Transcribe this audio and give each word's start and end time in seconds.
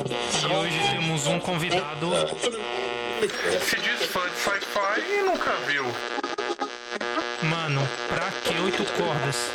E 0.00 0.46
hoje 0.46 0.78
temos 0.90 1.26
um 1.26 1.38
convidado. 1.38 2.10
Se 3.60 3.76
diz 3.76 4.06
fã 4.08 4.26
de 4.26 4.36
sci-fi 4.36 5.18
e 5.18 5.22
nunca 5.22 5.52
viu. 5.66 5.84
Mano, 7.42 7.86
pra 8.08 8.30
que 8.30 8.58
oito 8.62 8.84
cordas? 8.94 9.50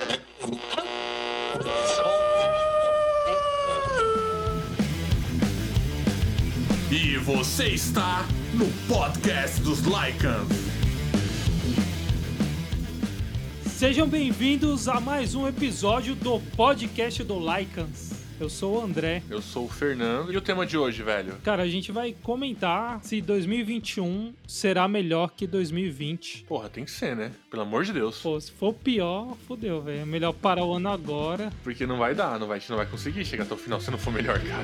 E 6.91 7.17
você 7.17 7.69
está 7.69 8.23
no 8.53 8.67
podcast 8.87 9.59
dos 9.61 9.79
Lycans. 9.79 10.67
Sejam 13.65 14.07
bem-vindos 14.07 14.87
a 14.87 14.99
mais 14.99 15.33
um 15.33 15.47
episódio 15.47 16.13
do 16.15 16.39
podcast 16.55 17.23
do 17.23 17.39
Lycans. 17.39 18.06
Eu 18.39 18.49
sou 18.49 18.79
o 18.79 18.83
André. 18.83 19.23
Eu 19.31 19.41
sou 19.41 19.65
o 19.65 19.67
Fernando. 19.69 20.31
E 20.31 20.37
o 20.37 20.41
tema 20.41 20.63
de 20.63 20.77
hoje, 20.77 21.01
velho? 21.01 21.33
Cara, 21.43 21.63
a 21.63 21.67
gente 21.67 21.91
vai 21.91 22.15
comentar 22.21 22.99
se 23.03 23.19
2021 23.19 24.31
será 24.47 24.87
melhor 24.87 25.31
que 25.35 25.47
2020. 25.47 26.45
Porra, 26.47 26.69
tem 26.69 26.85
que 26.85 26.91
ser, 26.91 27.15
né? 27.15 27.31
Pelo 27.49 27.63
amor 27.63 27.83
de 27.83 27.93
Deus. 27.93 28.19
Pô, 28.21 28.39
se 28.39 28.51
for 28.51 28.73
pior, 28.73 29.35
fodeu, 29.47 29.81
velho. 29.81 30.01
É 30.01 30.05
melhor 30.05 30.33
parar 30.33 30.63
o 30.63 30.73
ano 30.73 30.89
agora. 30.89 31.51
Porque 31.63 31.87
não 31.87 31.97
vai 31.97 32.13
dar, 32.13 32.39
não 32.39 32.45
vai, 32.45 32.57
a 32.57 32.59
gente 32.59 32.69
não 32.69 32.77
vai 32.77 32.85
conseguir 32.85 33.25
chegar 33.25 33.43
até 33.43 33.55
o 33.55 33.57
final 33.57 33.81
se 33.81 33.89
não 33.89 33.97
for 33.97 34.13
melhor, 34.13 34.39
cara. 34.39 34.63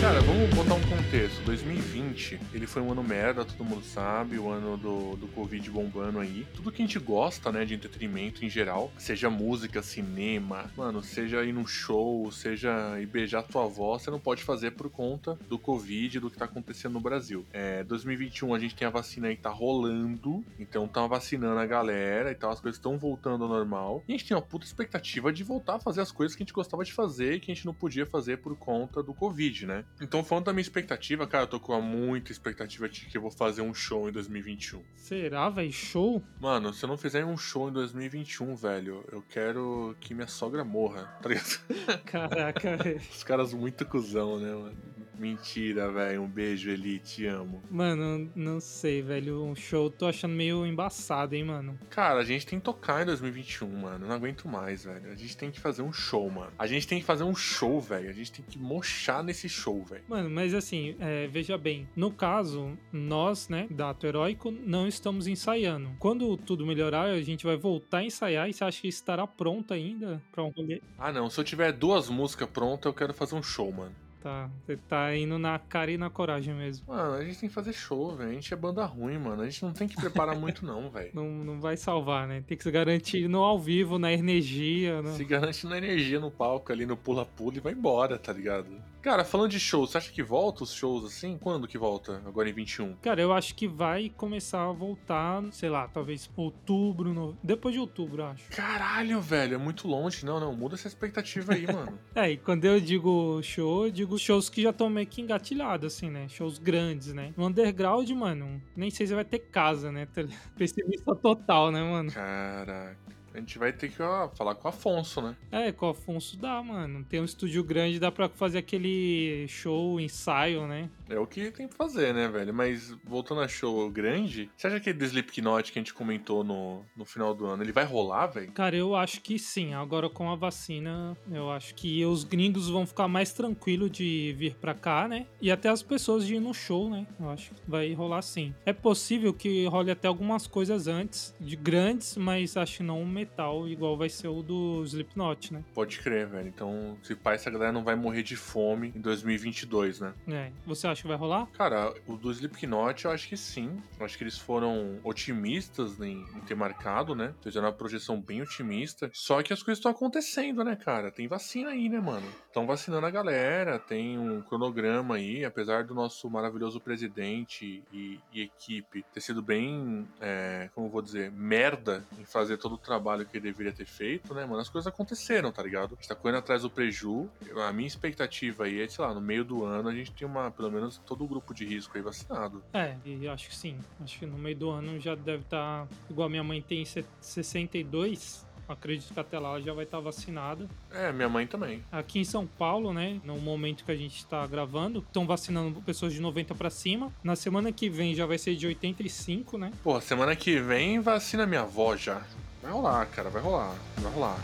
Cara, 0.00 0.20
vamos 0.20 0.54
botar 0.66 0.74
um 0.74 0.96
contexto. 0.96 1.40
2020, 1.44 2.40
ele 2.52 2.66
foi 2.66 2.82
um 2.82 2.90
ano 2.90 3.02
merda, 3.02 3.44
todo 3.44 3.64
mundo 3.64 3.84
sabe, 3.84 4.36
o 4.36 4.50
ano 4.50 4.76
do, 4.76 5.14
do 5.14 5.28
Covid 5.28 5.70
bombando 5.70 6.18
aí. 6.18 6.44
Tudo 6.54 6.72
que 6.72 6.82
a 6.82 6.84
gente 6.84 6.98
gosta, 6.98 7.52
né, 7.52 7.64
de 7.64 7.74
entretenimento 7.74 8.44
em 8.44 8.50
geral, 8.50 8.90
seja 8.98 9.30
música, 9.30 9.80
cinema, 9.80 10.68
mano, 10.76 11.02
seja 11.04 11.44
ir 11.44 11.52
num 11.52 11.66
show, 11.66 12.30
seja 12.32 12.98
ir 13.00 13.06
beijar 13.06 13.44
tua 13.44 13.64
avó, 13.64 13.96
você 13.96 14.10
não 14.10 14.18
pode 14.18 14.42
fazer 14.42 14.72
por 14.72 14.90
conta 14.90 15.38
do 15.48 15.56
Covid, 15.56 16.18
do 16.18 16.30
que 16.30 16.36
tá 16.36 16.46
acontecendo 16.46 16.94
no 16.94 17.00
Brasil. 17.00 17.46
É, 17.52 17.84
2021 17.84 18.52
a 18.52 18.58
gente 18.58 18.74
tem 18.74 18.88
a 18.88 18.90
vacina 18.90 19.28
aí 19.28 19.36
que 19.36 19.42
tá 19.42 19.50
rolando, 19.50 20.44
então 20.58 20.88
tá 20.88 21.06
vacinando 21.06 21.60
a 21.60 21.66
galera 21.66 22.32
e 22.32 22.34
tal, 22.34 22.50
as 22.50 22.60
coisas 22.60 22.76
estão 22.76 22.98
voltando 22.98 23.44
ao 23.44 23.50
normal. 23.50 24.02
E 24.08 24.14
a 24.14 24.16
gente 24.16 24.26
tem 24.26 24.36
uma 24.36 24.42
puta 24.42 24.66
expectativa 24.66 25.32
de 25.32 25.44
voltar 25.44 25.76
a 25.76 25.80
fazer 25.80 26.00
as 26.00 26.10
coisas 26.10 26.34
que 26.34 26.42
a 26.42 26.44
gente 26.44 26.54
gostava 26.54 26.84
de 26.84 26.92
fazer 26.92 27.34
e 27.34 27.40
que 27.40 27.52
a 27.52 27.54
gente 27.54 27.66
não 27.66 27.74
podia 27.74 28.04
fazer 28.04 28.38
por 28.38 28.56
conta 28.56 29.00
do 29.00 29.14
Covid, 29.14 29.66
né? 29.66 29.84
Então, 30.00 30.24
falando 30.24 30.46
da 30.46 30.55
minha 30.56 30.62
expectativa, 30.62 31.26
cara, 31.26 31.44
eu 31.44 31.48
tô 31.48 31.60
com 31.60 31.78
muita 31.82 32.32
expectativa 32.32 32.88
de 32.88 33.04
que 33.04 33.18
eu 33.18 33.20
vou 33.20 33.30
fazer 33.30 33.60
um 33.60 33.74
show 33.74 34.08
em 34.08 34.12
2021. 34.12 34.82
Será, 34.96 35.50
velho? 35.50 35.70
Show? 35.70 36.22
Mano, 36.40 36.72
se 36.72 36.82
eu 36.82 36.88
não 36.88 36.96
fizer 36.96 37.24
um 37.26 37.36
show 37.36 37.68
em 37.68 37.72
2021, 37.72 38.56
velho, 38.56 39.04
eu 39.12 39.22
quero 39.28 39.94
que 40.00 40.14
minha 40.14 40.26
sogra 40.26 40.64
morra, 40.64 41.04
tá 41.22 41.28
ligado? 41.28 41.60
Caraca, 42.06 42.76
velho. 42.78 43.00
Os 43.12 43.22
caras 43.22 43.52
muito 43.52 43.84
cuzão, 43.84 44.38
né, 44.38 44.50
mano? 44.50 44.95
Mentira, 45.18 45.90
velho. 45.90 46.22
Um 46.22 46.28
beijo, 46.28 46.70
Eli, 46.70 46.98
te 46.98 47.26
amo. 47.26 47.62
Mano, 47.70 48.30
não 48.34 48.60
sei, 48.60 49.02
velho. 49.02 49.42
Um 49.42 49.54
show 49.54 49.90
tô 49.90 50.06
achando 50.06 50.34
meio 50.34 50.66
embaçado, 50.66 51.34
hein, 51.34 51.44
mano. 51.44 51.78
Cara, 51.90 52.20
a 52.20 52.24
gente 52.24 52.46
tem 52.46 52.58
que 52.58 52.64
tocar 52.64 53.02
em 53.02 53.06
2021, 53.06 53.68
mano. 53.68 54.06
Não 54.06 54.14
aguento 54.14 54.48
mais, 54.48 54.84
velho. 54.84 55.10
A 55.10 55.14
gente 55.14 55.36
tem 55.36 55.50
que 55.50 55.60
fazer 55.60 55.82
um 55.82 55.92
show, 55.92 56.28
mano. 56.30 56.52
A 56.58 56.66
gente 56.66 56.86
tem 56.86 57.00
que 57.00 57.04
fazer 57.04 57.24
um 57.24 57.34
show, 57.34 57.80
velho. 57.80 58.08
A 58.10 58.12
gente 58.12 58.32
tem 58.32 58.44
que 58.44 58.58
mochar 58.58 59.22
nesse 59.22 59.48
show, 59.48 59.82
velho. 59.84 60.04
Mano, 60.08 60.30
mas 60.30 60.54
assim, 60.54 60.96
é, 60.98 61.26
veja 61.26 61.56
bem, 61.56 61.88
no 61.96 62.10
caso, 62.10 62.76
nós, 62.92 63.48
né, 63.48 63.66
da 63.70 63.90
Ato 63.90 64.06
Heróico, 64.06 64.50
não 64.50 64.86
estamos 64.86 65.26
ensaiando. 65.26 65.90
Quando 65.98 66.36
tudo 66.36 66.66
melhorar, 66.66 67.04
a 67.04 67.22
gente 67.22 67.44
vai 67.44 67.56
voltar 67.56 67.98
a 67.98 68.04
ensaiar 68.04 68.48
e 68.48 68.52
você 68.52 68.64
acha 68.64 68.80
que 68.80 68.88
estará 68.88 69.26
pronto 69.26 69.72
ainda 69.72 70.22
pra 70.32 70.42
um 70.42 70.50
rolê? 70.50 70.82
Ah, 70.98 71.12
não. 71.12 71.30
Se 71.30 71.40
eu 71.40 71.44
tiver 71.44 71.72
duas 71.72 72.08
músicas 72.08 72.48
prontas, 72.48 72.86
eu 72.86 72.94
quero 72.94 73.14
fazer 73.14 73.34
um 73.34 73.42
show, 73.42 73.72
mano. 73.72 73.94
Tá, 74.26 74.50
você 74.66 74.76
tá 74.76 75.14
indo 75.14 75.38
na 75.38 75.56
cara 75.56 75.88
e 75.88 75.96
na 75.96 76.10
coragem 76.10 76.52
mesmo. 76.52 76.84
Mano, 76.88 77.14
a 77.14 77.24
gente 77.24 77.38
tem 77.38 77.48
que 77.48 77.54
fazer 77.54 77.72
show, 77.72 78.16
velho. 78.16 78.30
A 78.30 78.32
gente 78.32 78.52
é 78.52 78.56
banda 78.56 78.84
ruim, 78.84 79.16
mano. 79.18 79.42
A 79.42 79.44
gente 79.48 79.62
não 79.62 79.72
tem 79.72 79.86
que 79.86 79.94
preparar 79.94 80.34
muito, 80.34 80.66
não, 80.66 80.90
velho. 80.90 81.12
Não, 81.14 81.28
não 81.28 81.60
vai 81.60 81.76
salvar, 81.76 82.26
né? 82.26 82.42
Tem 82.44 82.58
que 82.58 82.64
se 82.64 82.70
garantir 82.72 83.28
no 83.28 83.44
ao 83.44 83.56
vivo, 83.56 84.00
na 84.00 84.12
energia. 84.12 85.00
No... 85.00 85.14
Se 85.14 85.24
garante 85.24 85.64
na 85.68 85.78
energia 85.78 86.18
no 86.18 86.28
palco 86.28 86.72
ali, 86.72 86.84
no 86.84 86.96
pula-pula 86.96 87.58
e 87.58 87.60
vai 87.60 87.72
embora, 87.72 88.18
tá 88.18 88.32
ligado? 88.32 88.66
Cara, 89.06 89.24
falando 89.24 89.52
de 89.52 89.60
shows, 89.60 89.92
você 89.92 89.98
acha 89.98 90.10
que 90.10 90.20
volta 90.20 90.64
os 90.64 90.72
shows 90.72 91.04
assim? 91.04 91.38
Quando 91.38 91.68
que 91.68 91.78
volta? 91.78 92.20
Agora 92.26 92.50
em 92.50 92.52
21? 92.52 92.96
Cara, 92.96 93.22
eu 93.22 93.32
acho 93.32 93.54
que 93.54 93.68
vai 93.68 94.08
começar 94.08 94.64
a 94.64 94.72
voltar, 94.72 95.44
sei 95.52 95.68
lá, 95.68 95.86
talvez 95.86 96.28
outubro, 96.36 97.14
no... 97.14 97.38
depois 97.40 97.72
de 97.72 97.80
outubro, 97.80 98.22
eu 98.22 98.26
acho. 98.26 98.50
Caralho, 98.50 99.20
velho, 99.20 99.54
é 99.54 99.58
muito 99.58 99.86
longe. 99.86 100.26
Não, 100.26 100.40
não, 100.40 100.52
muda 100.52 100.74
essa 100.74 100.88
expectativa 100.88 101.54
aí, 101.54 101.68
mano. 101.72 101.96
É, 102.16 102.32
e 102.32 102.36
quando 102.36 102.64
eu 102.64 102.80
digo 102.80 103.40
show, 103.44 103.86
eu 103.86 103.92
digo 103.92 104.18
shows 104.18 104.48
que 104.48 104.62
já 104.62 104.70
estão 104.70 104.90
meio 104.90 105.06
que 105.06 105.22
engatilhados, 105.22 105.94
assim, 105.94 106.10
né? 106.10 106.26
Shows 106.28 106.58
grandes, 106.58 107.12
né? 107.12 107.32
No 107.36 107.46
underground, 107.46 108.10
mano, 108.10 108.60
nem 108.74 108.90
sei 108.90 109.06
se 109.06 109.14
vai 109.14 109.24
ter 109.24 109.38
casa, 109.38 109.92
né? 109.92 110.08
Pessimista 110.58 111.14
total, 111.14 111.70
né, 111.70 111.80
mano? 111.80 112.10
Caraca. 112.10 113.15
A 113.36 113.38
gente 113.38 113.58
vai 113.58 113.70
ter 113.70 113.90
que 113.90 114.02
ó, 114.02 114.30
falar 114.30 114.54
com 114.54 114.66
o 114.66 114.70
Afonso, 114.70 115.20
né? 115.20 115.36
É, 115.52 115.70
com 115.70 115.86
o 115.86 115.90
Afonso 115.90 116.38
dá, 116.38 116.62
mano. 116.62 117.04
Tem 117.04 117.20
um 117.20 117.24
estúdio 117.24 117.62
grande, 117.62 118.00
dá 118.00 118.10
pra 118.10 118.30
fazer 118.30 118.58
aquele 118.58 119.46
show, 119.46 120.00
ensaio, 120.00 120.66
né? 120.66 120.88
É 121.08 121.18
o 121.18 121.26
que 121.26 121.50
tem 121.50 121.68
que 121.68 121.74
fazer, 121.74 122.14
né, 122.14 122.28
velho? 122.28 122.54
Mas 122.54 122.96
voltando 123.04 123.42
a 123.42 123.48
show 123.48 123.90
grande, 123.90 124.50
você 124.56 124.68
acha 124.68 124.80
que 124.80 124.90
do 124.92 125.04
Slipknot 125.04 125.70
que 125.70 125.78
a 125.78 125.80
gente 125.80 125.92
comentou 125.92 126.42
no, 126.42 126.82
no 126.96 127.04
final 127.04 127.34
do 127.34 127.44
ano, 127.44 127.62
ele 127.62 127.72
vai 127.72 127.84
rolar, 127.84 128.28
velho? 128.28 128.50
Cara, 128.52 128.74
eu 128.74 128.96
acho 128.96 129.20
que 129.20 129.38
sim. 129.38 129.74
Agora 129.74 130.08
com 130.08 130.30
a 130.30 130.34
vacina, 130.34 131.14
eu 131.30 131.50
acho 131.50 131.74
que 131.74 132.04
os 132.06 132.24
gringos 132.24 132.70
vão 132.70 132.86
ficar 132.86 133.06
mais 133.06 133.32
tranquilos 133.34 133.90
de 133.90 134.34
vir 134.38 134.54
pra 134.54 134.72
cá, 134.72 135.06
né? 135.06 135.26
E 135.42 135.50
até 135.50 135.68
as 135.68 135.82
pessoas 135.82 136.26
de 136.26 136.36
ir 136.36 136.40
no 136.40 136.54
show, 136.54 136.88
né? 136.88 137.06
Eu 137.20 137.28
acho 137.28 137.50
que 137.50 137.60
vai 137.68 137.92
rolar 137.92 138.22
sim. 138.22 138.54
É 138.64 138.72
possível 138.72 139.34
que 139.34 139.66
role 139.66 139.90
até 139.90 140.08
algumas 140.08 140.46
coisas 140.46 140.86
antes, 140.86 141.34
de 141.38 141.54
grandes, 141.54 142.16
mas 142.16 142.56
acho 142.56 142.78
que 142.78 142.82
não 142.82 143.02
um 143.02 143.06
metal 143.26 143.68
igual 143.68 143.96
vai 143.96 144.08
ser 144.08 144.28
o 144.28 144.42
do 144.42 144.82
Slipknot, 144.84 145.52
né? 145.52 145.64
Pode 145.74 145.98
crer, 145.98 146.26
velho. 146.26 146.48
Então, 146.48 146.96
se 147.02 147.14
pá, 147.14 147.34
essa 147.34 147.50
galera 147.50 147.72
não 147.72 147.84
vai 147.84 147.96
morrer 147.96 148.22
de 148.22 148.36
fome 148.36 148.92
em 148.94 149.00
2022, 149.00 150.00
né? 150.00 150.14
É. 150.28 150.50
Você 150.64 150.86
acha 150.86 151.02
que 151.02 151.08
vai 151.08 151.16
rolar? 151.16 151.46
Cara, 151.52 151.92
o 152.06 152.16
do 152.16 152.30
Slipknot 152.30 153.04
eu 153.04 153.10
acho 153.10 153.28
que 153.28 153.36
sim. 153.36 153.82
Eu 153.98 154.06
acho 154.06 154.16
que 154.16 154.24
eles 154.24 154.38
foram 154.38 154.98
otimistas 155.02 156.00
em, 156.00 156.24
em 156.36 156.40
ter 156.46 156.54
marcado, 156.54 157.14
né? 157.14 157.34
Fizeram 157.42 157.66
uma 157.66 157.72
projeção 157.72 158.20
bem 158.20 158.40
otimista. 158.42 159.10
Só 159.12 159.42
que 159.42 159.52
as 159.52 159.62
coisas 159.62 159.78
estão 159.78 159.90
acontecendo, 159.90 160.62
né, 160.62 160.76
cara? 160.76 161.10
Tem 161.10 161.26
vacina 161.26 161.70
aí, 161.70 161.88
né, 161.88 162.00
mano? 162.00 162.26
Estão 162.46 162.66
vacinando 162.66 163.06
a 163.06 163.10
galera, 163.10 163.78
tem 163.78 164.18
um 164.18 164.40
cronograma 164.42 165.16
aí, 165.16 165.44
apesar 165.44 165.84
do 165.84 165.94
nosso 165.94 166.30
maravilhoso 166.30 166.80
presidente 166.80 167.82
e, 167.92 168.20
e 168.32 168.42
equipe 168.42 169.04
ter 169.12 169.20
sido 169.20 169.42
bem, 169.42 170.06
é, 170.20 170.70
como 170.74 170.86
eu 170.86 170.90
vou 170.90 171.02
dizer, 171.02 171.30
merda 171.32 172.04
em 172.18 172.24
fazer 172.24 172.56
todo 172.56 172.74
o 172.74 172.78
trabalho 172.78 173.15
que 173.24 173.36
ele 173.36 173.44
deveria 173.50 173.72
ter 173.72 173.86
feito, 173.86 174.34
né, 174.34 174.44
mano? 174.44 174.60
As 174.60 174.68
coisas 174.68 174.86
aconteceram, 174.86 175.52
tá 175.52 175.62
ligado? 175.62 175.92
A 175.92 175.94
gente 175.96 176.08
tá 176.08 176.14
correndo 176.14 176.38
atrás 176.38 176.62
do 176.62 176.70
preju. 176.70 177.28
A 177.66 177.72
minha 177.72 177.86
expectativa 177.86 178.64
aí 178.64 178.80
é, 178.80 178.88
sei 178.88 179.04
lá, 179.04 179.14
no 179.14 179.20
meio 179.20 179.44
do 179.44 179.64
ano 179.64 179.88
a 179.88 179.94
gente 179.94 180.12
tem 180.12 180.26
uma, 180.26 180.50
pelo 180.50 180.70
menos 180.70 180.98
todo 181.06 181.24
o 181.24 181.28
grupo 181.28 181.54
de 181.54 181.64
risco 181.64 181.96
aí 181.96 182.02
vacinado. 182.02 182.62
É, 182.72 182.96
e 183.04 183.26
acho 183.28 183.48
que 183.48 183.56
sim. 183.56 183.78
Acho 184.02 184.18
que 184.18 184.26
no 184.26 184.38
meio 184.38 184.56
do 184.56 184.70
ano 184.70 184.98
já 185.00 185.14
deve 185.14 185.42
estar. 185.42 185.86
Igual 186.10 186.28
minha 186.28 186.44
mãe 186.44 186.60
tem 186.60 186.84
62. 187.20 188.46
Acredito 188.68 189.14
que 189.14 189.20
até 189.20 189.38
lá 189.38 189.50
ela 189.50 189.60
já 189.60 189.72
vai 189.72 189.84
estar 189.84 190.00
vacinada. 190.00 190.68
É, 190.90 191.12
minha 191.12 191.28
mãe 191.28 191.46
também. 191.46 191.84
Aqui 191.92 192.18
em 192.18 192.24
São 192.24 192.46
Paulo, 192.46 192.92
né, 192.92 193.20
no 193.24 193.38
momento 193.38 193.84
que 193.84 193.92
a 193.92 193.96
gente 193.96 194.16
está 194.16 194.44
gravando, 194.46 194.98
estão 195.06 195.24
vacinando 195.24 195.80
pessoas 195.82 196.12
de 196.12 196.20
90 196.20 196.54
para 196.54 196.68
cima. 196.68 197.12
Na 197.22 197.36
semana 197.36 197.70
que 197.70 197.88
vem 197.88 198.14
já 198.14 198.26
vai 198.26 198.38
ser 198.38 198.56
de 198.56 198.66
85, 198.66 199.56
né? 199.56 199.70
Pô, 199.84 200.00
semana 200.00 200.34
que 200.34 200.58
vem 200.58 200.98
vacina 200.98 201.46
minha 201.46 201.60
avó 201.60 201.96
já. 201.96 202.26
Vai 202.62 202.72
rolar, 202.72 203.06
cara, 203.06 203.30
vai 203.30 203.42
rolar, 203.42 203.74
vai 203.98 204.12
rolar. 204.12 204.36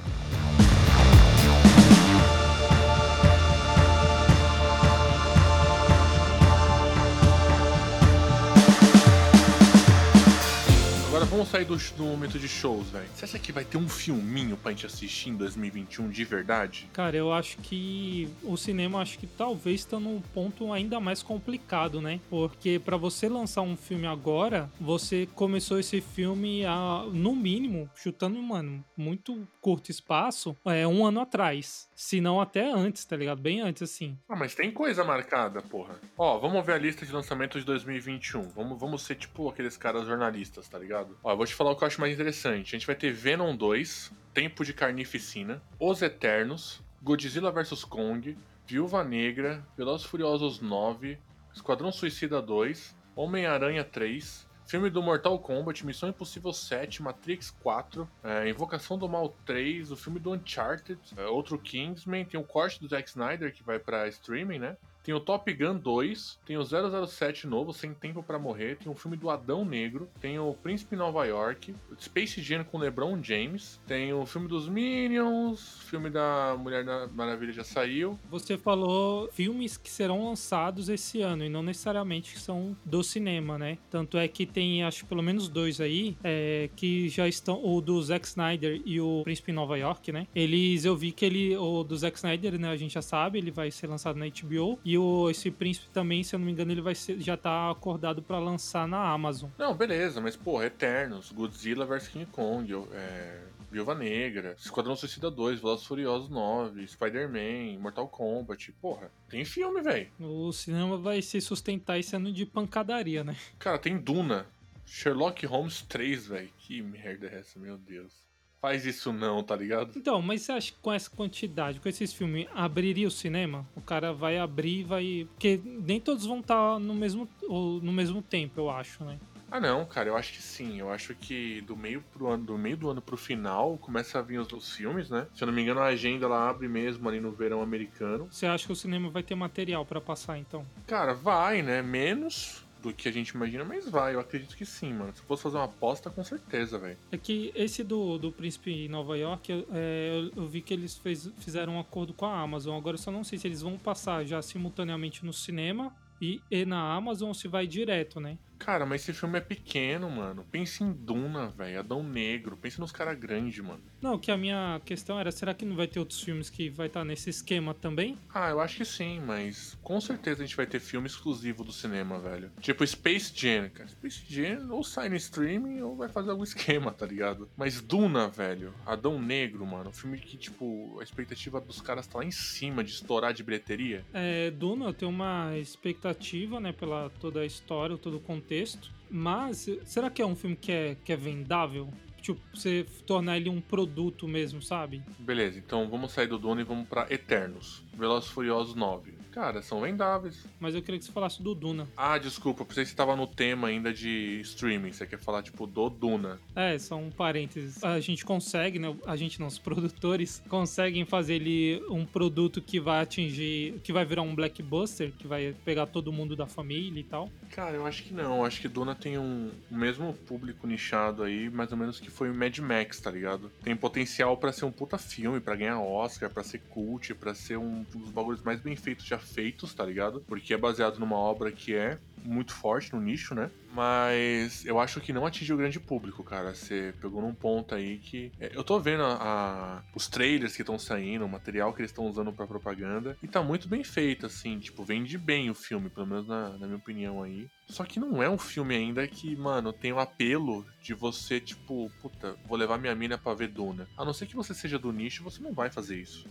Agora 11.12 11.26
vamos 11.26 11.48
sair 11.48 11.66
do, 11.66 11.76
do 11.76 12.04
momento 12.04 12.38
de 12.38 12.48
shows, 12.48 12.88
velho. 12.88 13.06
Você 13.14 13.26
acha 13.26 13.38
que 13.38 13.52
vai 13.52 13.66
ter 13.66 13.76
um 13.76 13.86
filminho 13.86 14.56
pra 14.56 14.70
gente 14.70 14.86
assistir 14.86 15.28
em 15.28 15.36
2021 15.36 16.08
de 16.08 16.24
verdade? 16.24 16.88
Cara, 16.90 17.14
eu 17.14 17.30
acho 17.30 17.58
que 17.58 18.30
o 18.42 18.56
cinema 18.56 18.98
acho 19.02 19.18
que 19.18 19.26
talvez 19.26 19.84
tá 19.84 20.00
num 20.00 20.22
ponto 20.22 20.72
ainda 20.72 20.98
mais 21.00 21.22
complicado, 21.22 22.00
né? 22.00 22.18
Porque 22.30 22.78
para 22.82 22.96
você 22.96 23.28
lançar 23.28 23.60
um 23.60 23.76
filme 23.76 24.06
agora, 24.06 24.70
você 24.80 25.28
começou 25.34 25.78
esse 25.78 26.00
filme 26.00 26.64
a, 26.64 27.04
no 27.12 27.36
mínimo, 27.36 27.90
chutando, 27.94 28.42
mano, 28.42 28.82
muito 28.96 29.46
curto 29.60 29.90
espaço, 29.90 30.56
é 30.64 30.86
um 30.86 31.04
ano 31.04 31.20
atrás. 31.20 31.90
Se 31.94 32.22
não 32.22 32.40
até 32.40 32.72
antes, 32.72 33.04
tá 33.04 33.18
ligado? 33.18 33.42
Bem 33.42 33.60
antes, 33.60 33.82
assim. 33.82 34.16
Ah, 34.26 34.34
mas 34.34 34.54
tem 34.54 34.70
coisa 34.70 35.04
marcada, 35.04 35.60
porra. 35.60 36.00
Ó, 36.16 36.38
vamos 36.38 36.64
ver 36.64 36.72
a 36.72 36.78
lista 36.78 37.04
de 37.04 37.12
lançamentos 37.12 37.60
de 37.60 37.66
2021. 37.66 38.48
Vamos, 38.48 38.80
vamos 38.80 39.02
ser 39.02 39.16
tipo 39.16 39.50
aqueles 39.50 39.76
caras 39.76 40.06
jornalistas, 40.06 40.66
tá 40.68 40.78
ligado? 40.78 41.01
Ó, 41.22 41.32
eu 41.32 41.36
vou 41.36 41.46
te 41.46 41.54
falar 41.54 41.70
o 41.70 41.76
que 41.76 41.84
eu 41.84 41.86
acho 41.86 42.00
mais 42.00 42.12
interessante. 42.12 42.74
A 42.74 42.78
gente 42.78 42.86
vai 42.86 42.96
ter 42.96 43.12
Venom 43.12 43.54
2, 43.56 44.12
Tempo 44.34 44.64
de 44.64 44.72
Carnificina, 44.72 45.62
Os 45.78 46.02
Eternos, 46.02 46.82
Godzilla 47.02 47.50
vs 47.50 47.84
Kong, 47.84 48.36
Viúva 48.66 49.04
Negra, 49.04 49.66
Velozes 49.76 50.06
Furiosos 50.06 50.60
9, 50.60 51.18
Esquadrão 51.54 51.92
Suicida 51.92 52.40
2, 52.40 52.96
Homem-Aranha 53.14 53.84
3, 53.84 54.48
filme 54.64 54.88
do 54.88 55.02
Mortal 55.02 55.38
Kombat, 55.38 55.84
Missão 55.84 56.08
Impossível 56.08 56.52
7, 56.52 57.02
Matrix 57.02 57.50
4, 57.62 58.08
é, 58.24 58.48
Invocação 58.48 58.96
do 58.96 59.08
Mal 59.08 59.34
3, 59.44 59.90
o 59.90 59.96
filme 59.96 60.18
do 60.18 60.32
Uncharted, 60.32 60.98
é, 61.16 61.26
outro 61.26 61.58
Kingsman, 61.58 62.24
tem 62.24 62.40
o 62.40 62.44
corte 62.44 62.80
do 62.80 62.88
Zack 62.88 63.08
Snyder 63.08 63.52
que 63.52 63.62
vai 63.62 63.78
pra 63.78 64.08
streaming, 64.08 64.60
né? 64.60 64.76
Tem 65.02 65.14
o 65.14 65.20
Top 65.20 65.52
Gun 65.52 65.76
2, 65.78 66.38
tem 66.46 66.56
o 66.56 66.64
007 66.64 67.46
novo, 67.46 67.72
Sem 67.72 67.92
Tempo 67.92 68.22
para 68.22 68.38
Morrer, 68.38 68.76
tem 68.76 68.90
o 68.90 68.94
filme 68.94 69.16
do 69.16 69.30
Adão 69.30 69.64
Negro, 69.64 70.08
tem 70.20 70.38
o 70.38 70.54
Príncipe 70.54 70.94
Nova 70.96 71.24
York, 71.24 71.74
Space 72.00 72.40
Jam 72.40 72.64
com 72.64 72.78
LeBron 72.78 73.22
James, 73.22 73.80
tem 73.86 74.12
o 74.12 74.24
filme 74.24 74.46
dos 74.46 74.68
Minions, 74.68 75.80
filme 75.86 76.08
da 76.08 76.56
Mulher 76.58 76.84
Maravilha 77.12 77.52
já 77.52 77.64
saiu. 77.64 78.18
Você 78.30 78.56
falou 78.56 79.28
filmes 79.32 79.76
que 79.76 79.90
serão 79.90 80.24
lançados 80.24 80.88
esse 80.88 81.20
ano 81.20 81.44
e 81.44 81.48
não 81.48 81.62
necessariamente 81.62 82.32
que 82.32 82.40
são 82.40 82.76
do 82.84 83.02
cinema, 83.02 83.58
né? 83.58 83.78
Tanto 83.90 84.16
é 84.16 84.28
que 84.28 84.46
tem, 84.46 84.84
acho 84.84 85.06
pelo 85.06 85.22
menos 85.22 85.48
dois 85.48 85.80
aí, 85.80 86.16
é, 86.22 86.70
que 86.76 87.08
já 87.08 87.26
estão, 87.26 87.60
o 87.64 87.80
do 87.80 88.00
Zack 88.00 88.26
Snyder 88.26 88.80
e 88.84 89.00
o 89.00 89.22
Príncipe 89.24 89.52
Nova 89.52 89.76
York, 89.76 90.12
né? 90.12 90.26
Eles, 90.34 90.84
eu 90.84 90.96
vi 90.96 91.12
que 91.12 91.24
ele, 91.24 91.56
o 91.56 91.82
do 91.82 91.96
Zack 91.96 92.16
Snyder, 92.16 92.58
né, 92.58 92.68
a 92.68 92.76
gente 92.76 92.94
já 92.94 93.02
sabe, 93.02 93.38
ele 93.38 93.50
vai 93.50 93.70
ser 93.70 93.86
lançado 93.86 94.16
na 94.16 94.26
HBO, 94.26 94.78
e 94.84 94.91
o, 94.98 95.30
esse 95.30 95.50
príncipe 95.50 95.88
também, 95.92 96.22
se 96.22 96.34
eu 96.34 96.38
não 96.38 96.46
me 96.46 96.52
engano, 96.52 96.72
ele 96.72 96.80
vai 96.80 96.94
ser, 96.94 97.20
já 97.20 97.36
tá 97.36 97.70
acordado 97.70 98.22
para 98.22 98.38
lançar 98.38 98.86
na 98.88 99.10
Amazon. 99.10 99.50
Não, 99.58 99.74
beleza, 99.74 100.20
mas 100.20 100.36
porra, 100.36 100.66
Eternos, 100.66 101.30
Godzilla 101.32 101.84
vs 101.86 102.08
King 102.08 102.26
Kong, 102.26 102.72
é, 102.92 103.42
Viúva 103.70 103.94
Negra, 103.94 104.56
Esquadrão 104.58 104.96
Suicida 104.96 105.30
2, 105.30 105.60
Velozes 105.60 105.86
Furiosos 105.86 106.28
9, 106.28 106.86
Spider-Man, 106.86 107.78
Mortal 107.80 108.08
Kombat, 108.08 108.72
porra, 108.80 109.10
tem 109.28 109.44
filme, 109.44 109.80
velho. 109.80 110.08
O 110.20 110.52
cinema 110.52 110.96
vai 110.96 111.22
se 111.22 111.40
sustentar 111.40 111.98
esse 111.98 112.14
ano 112.14 112.32
de 112.32 112.44
pancadaria, 112.44 113.24
né? 113.24 113.36
Cara, 113.58 113.78
tem 113.78 113.96
Duna, 113.96 114.46
Sherlock 114.84 115.46
Holmes 115.46 115.82
3, 115.82 116.26
velho. 116.26 116.50
Que 116.58 116.82
merda 116.82 117.26
é 117.26 117.38
essa, 117.38 117.58
meu 117.58 117.78
Deus 117.78 118.31
faz 118.62 118.86
isso 118.86 119.12
não, 119.12 119.42
tá 119.42 119.56
ligado? 119.56 119.90
Então, 119.96 120.22
mas 120.22 120.42
você 120.42 120.52
acha 120.52 120.72
que 120.72 120.78
com 120.80 120.92
essa 120.92 121.10
quantidade, 121.10 121.80
com 121.80 121.88
esses 121.88 122.12
filmes, 122.12 122.46
abriria 122.54 123.08
o 123.08 123.10
cinema? 123.10 123.66
O 123.74 123.80
cara 123.80 124.12
vai 124.12 124.38
abrir 124.38 124.80
e 124.80 124.84
vai. 124.84 125.28
Porque 125.32 125.60
nem 125.64 126.00
todos 126.00 126.24
vão 126.24 126.38
estar 126.38 126.74
tá 126.74 126.78
no 126.78 126.94
mesmo, 126.94 127.28
no 127.42 127.92
mesmo 127.92 128.22
tempo, 128.22 128.60
eu 128.60 128.70
acho, 128.70 129.02
né? 129.04 129.18
Ah 129.50 129.60
não, 129.60 129.84
cara, 129.84 130.08
eu 130.08 130.16
acho 130.16 130.32
que 130.32 130.40
sim. 130.40 130.78
Eu 130.78 130.90
acho 130.90 131.14
que 131.14 131.60
do 131.62 131.76
meio 131.76 132.02
pro 132.12 132.28
ano, 132.28 132.44
do 132.44 132.56
meio 132.56 132.76
do 132.76 132.88
ano 132.88 133.02
pro 133.02 133.18
final 133.18 133.76
começa 133.76 134.18
a 134.18 134.22
vir 134.22 134.38
os, 134.38 134.50
os 134.50 134.72
filmes, 134.74 135.10
né? 135.10 135.26
Se 135.34 135.42
eu 135.42 135.46
não 135.46 135.52
me 135.52 135.60
engano, 135.60 135.80
a 135.80 135.86
agenda 135.86 136.24
ela 136.24 136.48
abre 136.48 136.68
mesmo 136.68 137.06
ali 137.06 137.20
no 137.20 137.32
verão 137.32 137.60
americano. 137.60 138.28
Você 138.30 138.46
acha 138.46 138.64
que 138.64 138.72
o 138.72 138.76
cinema 138.76 139.10
vai 139.10 139.22
ter 139.22 139.34
material 139.34 139.84
para 139.84 140.00
passar 140.00 140.38
então? 140.38 140.64
Cara, 140.86 141.12
vai, 141.12 141.60
né? 141.60 141.82
Menos 141.82 142.64
do 142.82 142.92
que 142.92 143.08
a 143.08 143.12
gente 143.12 143.28
imagina, 143.30 143.64
mas 143.64 143.88
vai, 143.88 144.14
eu 144.14 144.20
acredito 144.20 144.56
que 144.56 144.66
sim, 144.66 144.92
mano. 144.92 145.14
Se 145.14 145.22
fosse 145.22 145.42
fazer 145.42 145.56
uma 145.56 145.64
aposta, 145.64 146.10
com 146.10 146.24
certeza, 146.24 146.78
velho. 146.78 146.98
É 147.10 147.16
que 147.16 147.52
esse 147.54 147.84
do, 147.84 148.18
do 148.18 148.32
Príncipe 148.32 148.72
em 148.72 148.88
Nova 148.88 149.16
York, 149.16 149.66
é, 149.72 150.10
eu, 150.36 150.42
eu, 150.42 150.48
vi 150.48 150.60
que 150.60 150.74
eles 150.74 150.98
fez, 150.98 151.30
fizeram 151.38 151.74
um 151.74 151.80
acordo 151.80 152.12
com 152.12 152.26
a 152.26 152.40
Amazon. 152.40 152.76
Agora 152.76 152.94
eu 152.94 152.98
só 152.98 153.10
não 153.10 153.22
sei 153.22 153.38
se 153.38 153.46
eles 153.46 153.62
vão 153.62 153.78
passar 153.78 154.24
já 154.24 154.42
simultaneamente 154.42 155.24
no 155.24 155.32
cinema 155.32 155.94
e, 156.20 156.40
e 156.50 156.64
na 156.64 156.94
Amazon 156.94 157.28
ou 157.28 157.34
se 157.34 157.46
vai 157.46 157.66
direto, 157.66 158.20
né? 158.20 158.36
Cara, 158.64 158.86
mas 158.86 159.02
esse 159.02 159.12
filme 159.12 159.38
é 159.38 159.40
pequeno, 159.40 160.08
mano. 160.08 160.46
Pense 160.48 160.84
em 160.84 160.92
Duna, 160.92 161.48
velho. 161.48 161.80
Adão 161.80 162.00
Negro. 162.00 162.56
Pense 162.56 162.78
nos 162.78 162.92
caras 162.92 163.18
grandes, 163.18 163.58
mano. 163.58 163.82
Não, 164.00 164.16
que 164.16 164.30
a 164.30 164.36
minha 164.36 164.80
questão 164.84 165.18
era, 165.18 165.32
será 165.32 165.52
que 165.52 165.64
não 165.64 165.74
vai 165.74 165.88
ter 165.88 165.98
outros 165.98 166.20
filmes 166.20 166.48
que 166.48 166.70
vai 166.70 166.86
estar 166.86 167.00
tá 167.00 167.04
nesse 167.04 167.28
esquema 167.28 167.74
também? 167.74 168.16
Ah, 168.32 168.50
eu 168.50 168.60
acho 168.60 168.76
que 168.76 168.84
sim, 168.84 169.20
mas 169.20 169.76
com 169.82 170.00
certeza 170.00 170.42
a 170.42 170.46
gente 170.46 170.56
vai 170.56 170.66
ter 170.66 170.78
filme 170.78 171.08
exclusivo 171.08 171.64
do 171.64 171.72
cinema, 171.72 172.20
velho. 172.20 172.52
Tipo 172.60 172.86
Space 172.86 173.32
Jam, 173.34 173.68
cara. 173.68 173.88
Space 173.88 174.22
Jam 174.28 174.68
ou 174.70 174.84
sai 174.84 175.08
no 175.08 175.16
streaming 175.16 175.80
ou 175.80 175.96
vai 175.96 176.08
fazer 176.08 176.30
algum 176.30 176.44
esquema, 176.44 176.92
tá 176.92 177.04
ligado? 177.04 177.48
Mas 177.56 177.80
Duna, 177.80 178.28
velho. 178.28 178.72
Adão 178.86 179.20
Negro, 179.20 179.66
mano. 179.66 179.90
Um 179.90 179.92
filme 179.92 180.18
que, 180.18 180.36
tipo, 180.36 180.98
a 181.00 181.02
expectativa 181.02 181.60
dos 181.60 181.80
caras 181.80 182.06
tá 182.06 182.18
lá 182.18 182.24
em 182.24 182.30
cima 182.30 182.84
de 182.84 182.92
estourar 182.92 183.34
de 183.34 183.42
bilheteria. 183.42 184.04
É, 184.14 184.52
Duna, 184.52 184.84
eu 184.84 184.94
tenho 184.94 185.10
uma 185.10 185.58
expectativa, 185.58 186.60
né, 186.60 186.70
pela 186.70 187.10
toda 187.20 187.40
a 187.40 187.46
história, 187.46 187.98
todo 187.98 188.18
o 188.18 188.20
contexto 188.20 188.51
contexto, 188.52 188.90
mas 189.10 189.66
será 189.84 190.10
que 190.10 190.20
é 190.20 190.26
um 190.26 190.36
filme 190.36 190.56
que 190.56 190.70
é, 190.70 190.96
que 191.02 191.12
é 191.12 191.16
vendável? 191.16 191.88
Tipo, 192.20 192.40
você 192.54 192.86
tornar 193.06 193.36
ele 193.36 193.48
um 193.48 193.60
produto 193.60 194.28
mesmo, 194.28 194.62
sabe? 194.62 195.02
Beleza, 195.18 195.58
então 195.58 195.88
vamos 195.88 196.12
sair 196.12 196.28
do 196.28 196.38
Duna 196.38 196.60
e 196.60 196.64
vamos 196.64 196.86
para 196.86 197.12
Eternos. 197.12 197.82
Velozes 197.94 198.30
Furiosos 198.30 198.74
9. 198.76 199.21
Cara, 199.32 199.62
são 199.62 199.80
vendáveis. 199.80 200.46
Mas 200.60 200.74
eu 200.74 200.82
queria 200.82 200.98
que 200.98 201.06
você 201.06 201.12
falasse 201.12 201.42
do 201.42 201.54
Duna. 201.54 201.88
Ah, 201.96 202.18
desculpa, 202.18 202.64
pensei 202.64 202.84
que 202.84 202.90
você 202.90 202.96
tava 202.96 203.16
no 203.16 203.26
tema 203.26 203.68
ainda 203.68 203.92
de 203.92 204.40
streaming. 204.42 204.92
Você 204.92 205.06
quer 205.06 205.18
falar, 205.18 205.42
tipo, 205.42 205.66
do 205.66 205.88
Duna. 205.88 206.38
É, 206.54 206.78
são 206.78 207.10
parênteses. 207.10 207.82
A 207.82 207.98
gente 207.98 208.24
consegue, 208.24 208.78
né? 208.78 208.94
A 209.06 209.16
gente 209.16 209.40
não, 209.40 209.46
os 209.46 209.58
produtores 209.58 210.42
conseguem 210.48 211.04
fazer 211.04 211.34
ele 211.34 211.82
um 211.88 212.04
produto 212.04 212.60
que 212.60 212.78
vai 212.78 213.02
atingir. 213.02 213.80
que 213.82 213.92
vai 213.92 214.04
virar 214.04 214.22
um 214.22 214.34
blackbuster, 214.34 215.12
que 215.18 215.26
vai 215.26 215.54
pegar 215.64 215.86
todo 215.86 216.12
mundo 216.12 216.36
da 216.36 216.46
família 216.46 217.00
e 217.00 217.04
tal. 217.04 217.28
Cara, 217.50 217.76
eu 217.76 217.86
acho 217.86 218.04
que 218.04 218.14
não. 218.14 218.38
Eu 218.38 218.44
acho 218.44 218.60
que 218.60 218.68
Duna 218.68 218.94
tem 218.94 219.18
um 219.18 219.50
o 219.70 219.76
mesmo 219.76 220.12
público 220.12 220.66
nichado 220.66 221.22
aí, 221.22 221.48
mais 221.48 221.72
ou 221.72 221.78
menos 221.78 221.98
que 221.98 222.10
foi 222.10 222.30
o 222.30 222.34
Mad 222.34 222.58
Max, 222.58 223.00
tá 223.00 223.10
ligado? 223.10 223.50
Tem 223.62 223.74
potencial 223.74 224.36
para 224.36 224.52
ser 224.52 224.64
um 224.64 224.72
puta 224.72 224.98
filme, 224.98 225.40
para 225.40 225.56
ganhar 225.56 225.80
Oscar, 225.80 226.30
para 226.30 226.42
ser 226.42 226.60
cult, 226.68 227.14
para 227.14 227.34
ser 227.34 227.56
um 227.56 227.84
dos 227.94 228.10
bagulhos 228.10 228.42
mais 228.42 228.60
bem 228.60 228.76
feitos 228.76 229.04
já 229.06 229.18
feitos, 229.22 229.74
tá 229.74 229.84
ligado? 229.84 230.20
Porque 230.26 230.54
é 230.54 230.58
baseado 230.58 230.98
numa 230.98 231.16
obra 231.16 231.50
que 231.50 231.74
é 231.74 231.98
muito 232.24 232.54
forte 232.54 232.92
no 232.92 233.00
nicho, 233.00 233.34
né? 233.34 233.50
Mas 233.74 234.64
eu 234.66 234.78
acho 234.78 235.00
que 235.00 235.12
não 235.12 235.24
atingiu 235.24 235.54
o 235.54 235.58
grande 235.58 235.80
público, 235.80 236.22
cara. 236.22 236.54
Você 236.54 236.94
pegou 237.00 237.22
num 237.22 237.34
ponto 237.34 237.74
aí 237.74 237.98
que. 237.98 238.30
É, 238.38 238.50
eu 238.54 238.62
tô 238.62 238.78
vendo 238.78 239.02
a, 239.02 239.14
a 239.14 239.82
os 239.94 240.08
trailers 240.08 240.54
que 240.54 240.62
estão 240.62 240.78
saindo, 240.78 241.24
o 241.24 241.28
material 241.28 241.72
que 241.72 241.80
eles 241.80 241.90
estão 241.90 242.06
usando 242.06 242.32
pra 242.32 242.46
propaganda. 242.46 243.16
E 243.22 243.26
tá 243.26 243.42
muito 243.42 243.68
bem 243.68 243.82
feito, 243.82 244.26
assim. 244.26 244.58
Tipo, 244.58 244.84
vende 244.84 245.16
bem 245.16 245.50
o 245.50 245.54
filme, 245.54 245.88
pelo 245.88 246.06
menos 246.06 246.28
na, 246.28 246.50
na 246.58 246.66
minha 246.66 246.76
opinião 246.76 247.22
aí. 247.22 247.48
Só 247.66 247.84
que 247.84 247.98
não 247.98 248.22
é 248.22 248.28
um 248.28 248.36
filme 248.36 248.74
ainda 248.74 249.06
que, 249.08 249.34
mano, 249.34 249.72
tem 249.72 249.92
o 249.92 249.98
apelo 249.98 250.66
de 250.82 250.92
você, 250.92 251.40
tipo, 251.40 251.90
puta, 252.02 252.36
vou 252.46 252.58
levar 252.58 252.78
minha 252.78 252.94
mina 252.94 253.16
pra 253.16 253.32
ver 253.32 253.48
Duna. 253.48 253.88
A 253.96 254.04
não 254.04 254.12
ser 254.12 254.26
que 254.26 254.36
você 254.36 254.52
seja 254.52 254.78
do 254.78 254.92
nicho, 254.92 255.24
você 255.24 255.42
não 255.42 255.54
vai 255.54 255.70
fazer 255.70 255.98
isso. 255.98 256.28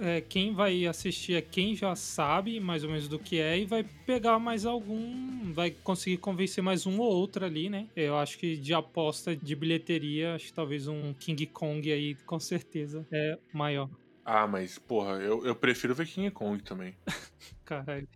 É, 0.00 0.20
quem 0.20 0.54
vai 0.54 0.86
assistir 0.86 1.34
é 1.34 1.42
quem 1.42 1.74
já 1.74 1.96
sabe 1.96 2.60
mais 2.60 2.84
ou 2.84 2.90
menos 2.90 3.08
do 3.08 3.18
que 3.18 3.40
é 3.40 3.58
e 3.58 3.64
vai 3.64 3.82
pegar 3.82 4.38
mais 4.38 4.64
algum. 4.64 5.25
Vai 5.52 5.70
conseguir 5.70 6.18
convencer 6.18 6.62
mais 6.62 6.86
um 6.86 6.98
ou 6.98 7.10
outro 7.10 7.44
ali, 7.44 7.68
né? 7.70 7.88
Eu 7.96 8.16
acho 8.16 8.38
que 8.38 8.56
de 8.56 8.74
aposta 8.74 9.34
de 9.36 9.56
bilheteria, 9.56 10.34
acho 10.34 10.46
que 10.46 10.52
talvez 10.52 10.86
um 10.88 11.14
King 11.14 11.46
Kong 11.46 11.90
aí, 11.90 12.14
com 12.26 12.38
certeza, 12.40 13.06
é 13.12 13.38
maior. 13.52 13.88
Ah, 14.24 14.46
mas, 14.46 14.78
porra, 14.78 15.20
eu, 15.20 15.46
eu 15.46 15.54
prefiro 15.54 15.94
ver 15.94 16.06
King 16.06 16.30
Kong 16.30 16.62
também. 16.62 16.94
Caralho. 17.64 18.08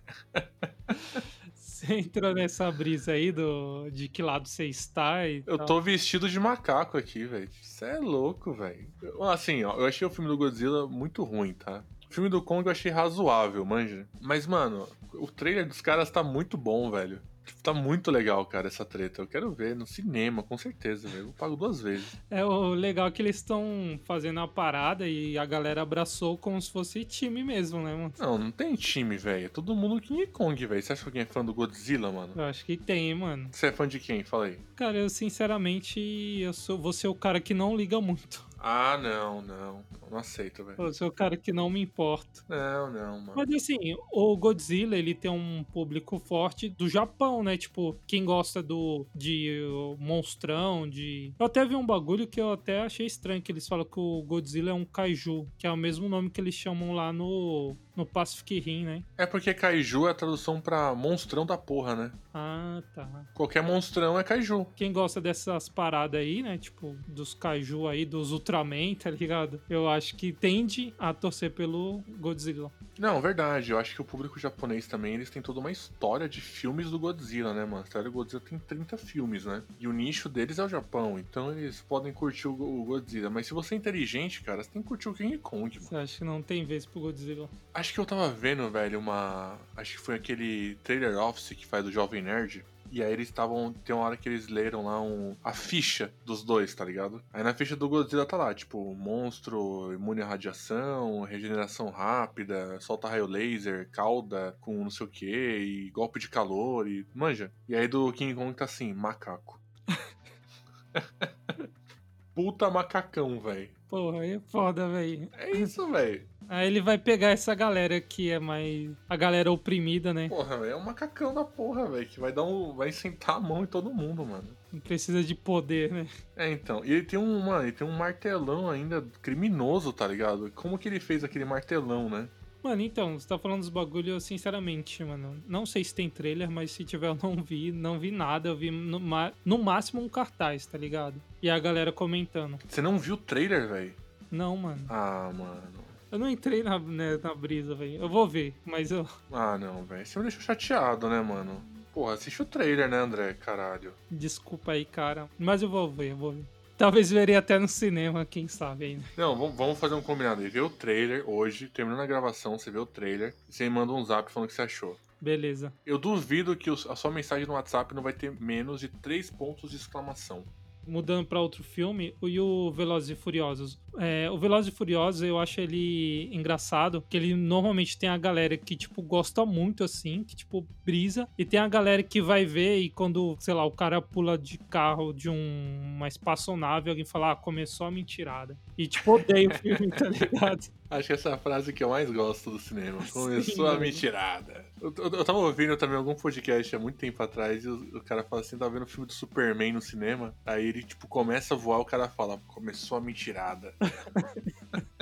Você 1.53 1.94
entrou 1.94 2.34
nessa 2.34 2.72
brisa 2.72 3.12
aí 3.12 3.32
do, 3.32 3.89
de 3.91 4.08
que 4.08 4.24
lado 4.24 4.48
você 4.48 4.65
está 4.65 5.27
e 5.27 5.44
Eu 5.46 5.58
tal. 5.58 5.67
tô 5.67 5.82
vestido 5.82 6.27
de 6.27 6.39
macaco 6.39 6.98
aqui, 6.98 7.24
velho. 7.24 7.48
Você 7.62 7.86
é 7.86 8.00
louco, 8.00 8.51
velho. 8.51 8.88
Assim, 9.22 9.63
ó, 9.63 9.75
eu 9.77 9.86
achei 9.86 10.08
o 10.08 10.10
filme 10.10 10.27
do 10.27 10.36
Godzilla 10.36 10.88
muito 10.88 11.24
ruim, 11.24 11.53
tá? 11.53 11.84
O 12.09 12.13
filme 12.13 12.29
do 12.29 12.41
Kong 12.41 12.65
eu 12.65 12.71
achei 12.71 12.91
razoável, 12.91 13.65
manja. 13.65 14.07
Mas, 14.21 14.47
mano, 14.47 14.87
o 15.13 15.27
trailer 15.27 15.67
dos 15.67 15.81
caras 15.81 16.09
tá 16.09 16.23
muito 16.23 16.57
bom, 16.57 16.89
velho. 16.89 17.19
Tá 17.63 17.73
muito 17.73 18.11
legal, 18.11 18.45
cara, 18.45 18.67
essa 18.67 18.85
treta. 18.85 19.21
Eu 19.21 19.27
quero 19.27 19.51
ver 19.51 19.75
no 19.75 19.85
cinema, 19.85 20.43
com 20.43 20.57
certeza, 20.57 21.07
velho. 21.07 21.27
Eu 21.27 21.33
pago 21.33 21.55
duas 21.55 21.81
vezes. 21.81 22.17
É, 22.29 22.43
o 22.43 22.73
legal 22.73 23.07
é 23.07 23.11
que 23.11 23.21
eles 23.21 23.37
estão 23.37 23.99
fazendo 24.03 24.39
a 24.39 24.47
parada 24.47 25.07
e 25.07 25.37
a 25.37 25.45
galera 25.45 25.81
abraçou 25.81 26.37
como 26.37 26.61
se 26.61 26.71
fosse 26.71 27.03
time 27.05 27.43
mesmo, 27.43 27.81
né, 27.81 27.93
mano? 27.95 28.13
Não, 28.19 28.37
não 28.37 28.51
tem 28.51 28.75
time, 28.75 29.17
velho. 29.17 29.45
É 29.45 29.49
todo 29.49 29.75
mundo 29.75 30.01
King 30.01 30.27
Kong, 30.27 30.65
velho. 30.65 30.81
Você 30.81 30.93
acha 30.93 31.03
que 31.03 31.09
alguém 31.09 31.21
é 31.21 31.25
fã 31.25 31.43
do 31.43 31.53
Godzilla, 31.53 32.11
mano? 32.11 32.33
Eu 32.35 32.43
acho 32.43 32.65
que 32.65 32.77
tem, 32.77 33.13
mano. 33.13 33.47
Você 33.51 33.67
é 33.67 33.71
fã 33.71 33.87
de 33.87 33.99
quem? 33.99 34.23
Fala 34.23 34.45
aí. 34.45 34.57
Cara, 34.75 34.97
eu 34.97 35.09
sinceramente, 35.09 35.99
eu 36.41 36.53
sou, 36.53 36.77
vou 36.77 36.93
ser 36.93 37.07
o 37.07 37.15
cara 37.15 37.39
que 37.39 37.53
não 37.53 37.75
liga 37.75 37.99
muito. 38.01 38.45
Ah, 38.69 38.97
não, 38.97 39.41
não. 39.41 39.86
Não 40.12 40.17
aceito, 40.17 40.62
velho. 40.62 40.75
Eu 40.77 40.93
sou 40.93 41.07
o 41.07 41.12
cara 41.12 41.38
que 41.38 41.53
não 41.53 41.69
me 41.69 41.81
importa. 41.81 42.43
Não, 42.50 42.91
não, 42.91 43.21
mano. 43.21 43.33
Mas 43.33 43.50
assim, 43.55 43.95
o 44.12 44.36
Godzilla, 44.36 44.97
ele 44.97 45.15
tem 45.15 45.31
um 45.31 45.63
público 45.71 46.19
forte 46.19 46.67
do 46.67 46.89
Japão, 46.89 47.41
né? 47.41 47.55
Tipo, 47.55 47.97
quem 48.05 48.25
gosta 48.25 48.62
do 48.62 49.05
de 49.15 49.62
monstrão, 49.97 50.86
de... 50.86 51.33
Eu 51.39 51.45
até 51.45 51.63
vi 51.65 51.75
um 51.75 51.86
bagulho 51.86 52.27
que 52.27 52.41
eu 52.41 52.51
até 52.51 52.81
achei 52.81 53.05
estranho, 53.05 53.41
que 53.41 53.53
eles 53.53 53.65
falam 53.65 53.86
que 53.86 54.00
o 54.00 54.21
Godzilla 54.24 54.71
é 54.71 54.74
um 54.74 54.83
kaiju, 54.83 55.47
que 55.57 55.65
é 55.65 55.71
o 55.71 55.77
mesmo 55.77 56.09
nome 56.09 56.29
que 56.29 56.41
eles 56.41 56.53
chamam 56.53 56.91
lá 56.91 57.13
no 57.13 57.74
no 57.98 58.06
Pacific 58.06 58.60
Rim, 58.60 58.86
né? 58.86 59.04
É 59.18 59.25
porque 59.25 59.54
Kaiju 59.54 60.08
é 60.08 60.12
a 60.12 60.13
tradução 60.13 60.62
pra 60.62 60.94
monstrão 60.94 61.46
da 61.46 61.58
porra, 61.58 61.96
né? 61.96 62.12
Ah, 62.34 62.84
tá. 62.94 63.25
Qualquer 63.34 63.63
monstrão 63.63 64.18
é 64.20 64.24
Kaiju. 64.24 64.68
Quem 64.75 64.94
gosta 64.94 65.20
dessas 65.20 65.68
paradas 65.68 66.22
aí, 66.22 66.44
né? 66.44 66.58
Tipo, 66.58 66.96
dos 67.08 67.34
kaiju 67.34 67.88
aí, 67.88 68.06
dos 68.06 68.32
Ultraman, 68.32 68.94
tá 68.96 69.10
ligado? 69.10 69.60
Eu 69.70 69.89
acho 69.89 70.16
que 70.16 70.32
tende 70.32 70.94
a 71.00 71.13
torcer 71.13 71.51
pelo 71.51 72.04
Godzilla. 72.20 72.72
Não, 73.00 73.20
verdade. 73.20 73.72
Eu 73.72 73.80
acho 73.80 73.96
que 73.96 74.01
o 74.01 74.06
público 74.06 74.39
japonês 74.39 74.88
também, 74.88 75.16
eles 75.16 75.30
têm 75.30 75.42
toda 75.42 75.60
uma 75.60 75.72
história 75.72 76.30
de 76.30 76.39
filmes 76.39 76.92
do 76.92 77.00
Godzilla, 77.00 77.54
né, 77.54 77.66
mano? 77.66 77.82
A 77.82 77.84
história 77.84 78.10
do 78.10 78.13
Godzilla 78.13 78.42
tem 78.48 78.60
30 78.60 78.98
filmes, 78.98 79.46
né? 79.46 79.63
E 79.80 79.88
o 79.88 79.94
nicho 79.94 80.30
deles 80.30 80.60
é 80.60 80.63
o 80.63 80.70
Japão, 80.70 81.18
então 81.18 81.51
eles 81.51 81.82
podem 81.82 82.13
curtir 82.13 82.48
o 82.48 82.68
o 82.68 82.84
Godzilla. 82.84 83.30
Mas 83.30 83.48
se 83.48 83.54
você 83.54 83.75
é 83.75 83.77
inteligente, 83.77 84.42
cara, 84.42 84.63
você 84.63 84.70
tem 84.70 84.82
que 84.82 84.88
curtir 84.88 85.10
o 85.10 85.13
King 85.13 85.38
Kong, 85.38 85.75
mano. 85.75 85.88
Você 85.88 85.96
acha 85.96 86.18
que 86.20 86.24
não 86.24 86.42
tem 86.42 86.66
vez 86.66 86.86
pro 86.86 87.00
Godzilla? 87.00 87.50
Acho 87.74 87.87
que 87.94 88.00
eu 88.00 88.06
tava 88.06 88.29
vendo, 88.29 88.70
velho, 88.70 89.00
uma. 89.00 89.58
Acho 89.75 89.94
que 89.94 90.01
foi 90.01 90.15
aquele 90.15 90.75
trailer 90.84 91.17
office 91.17 91.50
que 91.50 91.65
faz 91.65 91.84
do 91.84 91.91
Jovem 91.91 92.22
Nerd. 92.22 92.63
E 92.91 93.03
aí 93.03 93.12
eles 93.12 93.27
estavam. 93.27 93.74
Tem 93.74 93.96
uma 93.96 94.06
hora 94.06 94.17
que 94.17 94.29
eles 94.29 94.48
leram 94.48 94.86
lá 94.86 95.01
um, 95.01 95.36
a 95.44 95.53
ficha 95.53 96.13
dos 96.25 96.44
dois, 96.44 96.74
tá 96.74 96.86
ligado? 96.86 97.22
Aí 97.34 97.44
na 97.44 97.53
ficha 97.53 97.75
do 97.75 97.89
Godzilla 97.89 98.25
tá 98.25 98.38
lá, 98.38 98.53
tipo, 98.53 98.94
monstro, 98.96 99.94
imune 99.94 100.22
à 100.22 100.25
radiação, 100.25 101.24
regeneração 101.24 101.89
rápida, 101.89 102.79
solta 102.79 103.10
raio 103.10 103.27
laser, 103.27 103.89
cauda 103.91 104.56
com 104.62 104.84
não 104.84 104.89
sei 104.89 105.06
o 105.06 105.10
que, 105.10 105.25
e 105.25 105.89
golpe 105.91 106.20
de 106.20 106.29
calor, 106.29 106.88
e. 106.88 107.06
Manja. 107.13 107.51
E 107.67 107.75
aí 107.75 107.88
do 107.88 108.12
King 108.13 108.34
Kong 108.34 108.53
tá 108.53 108.65
assim, 108.65 108.94
macaco. 108.94 109.60
Puta 112.34 112.70
macacão, 112.70 113.39
velho. 113.39 113.70
Porra, 113.89 114.22
aí 114.22 114.34
é 114.34 114.39
foda, 114.39 114.88
velho. 114.89 115.29
É 115.34 115.51
isso, 115.51 115.89
velho. 115.89 116.27
Aí 116.50 116.68
ele 116.68 116.82
vai 116.82 116.98
pegar 116.98 117.30
essa 117.30 117.54
galera 117.54 118.00
que 118.00 118.30
é 118.30 118.39
mais. 118.39 118.89
A 119.10 119.16
galera 119.16 119.51
oprimida, 119.51 120.13
né? 120.13 120.30
Porra, 120.30 120.58
velho, 120.58 120.72
é 120.72 120.75
um 120.75 120.84
macacão 120.84 121.34
da 121.34 121.44
porra, 121.44 121.89
velho, 121.89 122.08
que 122.08 122.20
vai 122.20 122.32
dar 122.32 122.44
um. 122.44 122.74
vai 122.74 122.92
sentar 122.92 123.36
a 123.36 123.39
mão 123.39 123.63
em 123.63 123.68
todo 123.68 123.94
mundo, 123.94 124.25
mano. 124.25 124.48
Não 124.72 124.80
precisa 124.80 125.24
de 125.24 125.36
poder, 125.36 125.92
né? 125.92 126.08
É, 126.36 126.51
então. 126.51 126.84
E 126.86 126.92
ele 126.92 127.04
tem 127.04 127.20
um, 127.20 127.39
mano, 127.39 127.63
ele 127.63 127.72
tem 127.72 127.88
um 127.88 127.92
martelão 127.98 128.70
ainda 128.70 129.06
criminoso, 129.22 129.92
tá 129.92 130.08
ligado? 130.08 130.51
Como 130.56 130.77
que 130.77 130.88
ele 130.88 131.00
fez 131.00 131.24
aquele 131.24 131.46
martelão, 131.46 132.10
né? 132.10 132.30
Mano, 132.63 132.82
então, 132.82 133.18
você 133.18 133.27
tá 133.27 133.38
falando 133.38 133.60
dos 133.60 133.70
bagulho, 133.70 134.12
eu, 134.13 134.20
sinceramente, 134.20 135.04
mano. 135.04 135.42
Não 135.48 135.66
sei 135.66 135.84
se 135.84 135.94
tem 135.96 136.10
trailer, 136.10 136.50
mas 136.50 136.72
se 136.72 136.84
tiver, 136.84 137.08
eu 137.08 137.18
não 137.22 137.42
vi. 137.42 137.72
Não 137.72 138.00
vi 138.00 138.12
nada. 138.12 138.50
Eu 138.50 138.58
vi 138.58 138.72
no, 138.72 139.00
no 139.46 139.58
máximo 139.58 140.01
um 140.01 140.10
cartaz, 140.10 140.66
tá 140.66 140.77
ligado? 140.77 141.22
E 141.42 141.50
a 141.50 141.60
galera 141.60 141.92
comentando. 141.92 142.58
Você 142.68 142.82
não 142.82 142.98
viu 142.98 143.13
o 143.13 143.18
trailer, 143.18 143.70
velho? 143.70 143.94
Não, 144.30 144.58
mano. 144.58 144.86
Ah, 144.89 145.32
mano. 145.34 145.87
Eu 146.11 146.17
não 146.19 146.29
entrei 146.29 146.63
na, 146.63 146.79
né, 146.79 147.17
na 147.21 147.33
brisa, 147.33 147.75
velho. 147.75 148.01
Eu 148.01 148.07
vou 148.09 148.27
ver, 148.27 148.53
mas 148.65 148.91
eu. 148.91 149.07
Ah, 149.31 149.57
não, 149.57 149.83
velho. 149.83 150.05
Você 150.05 150.17
me 150.19 150.23
deixou 150.23 150.41
chateado, 150.41 151.09
né, 151.09 151.21
mano? 151.21 151.61
Porra, 151.93 152.13
assiste 152.13 152.41
o 152.41 152.45
trailer, 152.45 152.87
né, 152.89 152.97
André? 152.97 153.33
Caralho. 153.33 153.91
Desculpa 154.09 154.73
aí, 154.73 154.85
cara. 154.85 155.27
Mas 155.37 155.61
eu 155.61 155.69
vou 155.69 155.91
ver, 155.91 156.11
eu 156.11 156.17
vou 156.17 156.31
ver. 156.31 156.45
Talvez 156.77 157.09
verei 157.09 157.35
até 157.35 157.57
no 157.57 157.67
cinema, 157.67 158.23
quem 158.23 158.47
sabe 158.47 158.85
ainda. 158.85 159.03
Não, 159.17 159.35
vamos- 159.35 159.79
fazer 159.79 159.95
um 159.95 160.01
combinado 160.01 160.41
aí. 160.41 160.47
Vê 160.47 160.61
o 160.61 160.69
trailer 160.69 161.27
hoje, 161.27 161.67
terminando 161.67 162.01
a 162.01 162.05
gravação, 162.05 162.57
você 162.57 162.69
vê 162.69 162.77
o 162.77 162.85
trailer, 162.85 163.33
e 163.49 163.53
você 163.53 163.63
me 163.63 163.71
manda 163.71 163.91
um 163.93 164.05
zap 164.05 164.31
falando 164.31 164.45
o 164.45 164.49
que 164.49 164.55
você 164.55 164.61
achou. 164.61 164.95
Beleza. 165.19 165.73
Eu 165.83 165.97
duvido 165.97 166.55
que 166.55 166.69
a 166.69 166.95
sua 166.95 167.09
mensagem 167.09 167.47
no 167.47 167.53
WhatsApp 167.53 167.95
não 167.95 168.03
vai 168.03 168.13
ter 168.13 168.31
menos 168.39 168.79
de 168.79 168.87
três 168.89 169.31
pontos 169.31 169.71
de 169.71 169.75
exclamação. 169.77 170.43
Mudando 170.88 171.25
pra 171.25 171.41
outro 171.41 171.63
filme, 171.63 172.13
e 172.24 172.39
o 172.39 172.72
Velozes 172.72 173.10
e 173.10 173.15
Furiosos. 173.15 173.79
É, 173.98 174.29
o 174.32 174.38
Velozes 174.38 174.74
e 174.74 174.75
Furiosos, 174.75 175.22
eu 175.22 175.39
acho 175.39 175.60
ele 175.60 176.29
engraçado, 176.32 177.03
que 177.10 177.17
ele 177.17 177.36
normalmente 177.36 177.98
tem 177.98 178.10
a 178.10 178.17
galera 178.17 178.58
que, 178.58 178.75
tipo, 178.75 179.01
gosta 179.01 179.46
muito, 179.46 179.84
assim, 179.84 180.24
que, 180.24 180.36
tipo, 180.36 180.65
brisa, 180.86 181.27
e 181.38 181.44
tem 181.44 181.60
a 181.60 181.67
galera 181.67 182.01
que 182.01 182.22
vai 182.22 182.46
ver 182.46 182.79
e 182.79 182.89
quando, 182.89 183.36
sei 183.39 183.53
lá, 183.53 183.65
o 183.65 183.72
cara 183.72 184.01
pula 184.01 184.38
de 184.38 184.58
carro 184.58 185.12
de 185.12 185.29
um, 185.29 185.96
uma 185.96 186.08
espaçonave, 186.08 186.89
alguém 186.89 187.06
fala, 187.06 187.32
ah, 187.32 187.36
começou 187.36 187.88
a 187.88 187.91
mentirada. 187.91 188.58
E, 188.77 188.88
tipo, 188.88 189.13
odeia 189.13 189.50
o 189.50 189.53
filme, 189.53 189.89
tá 189.91 190.08
ligado? 190.08 190.76
Acho 190.89 191.08
que 191.08 191.13
essa 191.13 191.29
é 191.29 191.34
a 191.34 191.38
frase 191.38 191.74
que 191.74 191.84
eu 191.84 191.89
mais 191.89 192.10
gosto 192.10 192.51
do 192.51 192.60
cinema. 192.60 193.00
Começou 193.12 193.65
a 193.65 193.70
mano. 193.70 193.82
mentirada. 193.82 194.65
Eu, 194.82 194.94
eu, 194.98 195.10
eu 195.12 195.25
tava 195.25 195.39
ouvindo 195.39 195.75
também 195.75 195.98
algum 195.98 196.15
podcast 196.15 196.75
há 196.75 196.79
muito 196.79 196.98
tempo 196.98 197.22
atrás 197.22 197.65
e 197.65 197.67
o, 197.67 197.98
o 197.98 198.01
cara 198.01 198.24
fala 198.24 198.41
assim: 198.41 198.58
tava 198.58 198.72
vendo 198.72 198.84
o 198.84 198.88
filme 198.89 199.06
do 199.06 199.13
Superman 199.13 199.74
no 199.74 199.82
cinema. 199.82 200.34
Aí 200.46 200.65
ele, 200.65 200.84
tipo, 200.84 201.08
começa 201.08 201.53
a 201.53 201.58
voar, 201.58 201.79
o 201.79 201.86
cara 201.86 202.08
fala: 202.08 202.38
começou 202.48 202.98
a 202.98 203.01
mentirada. 203.01 203.74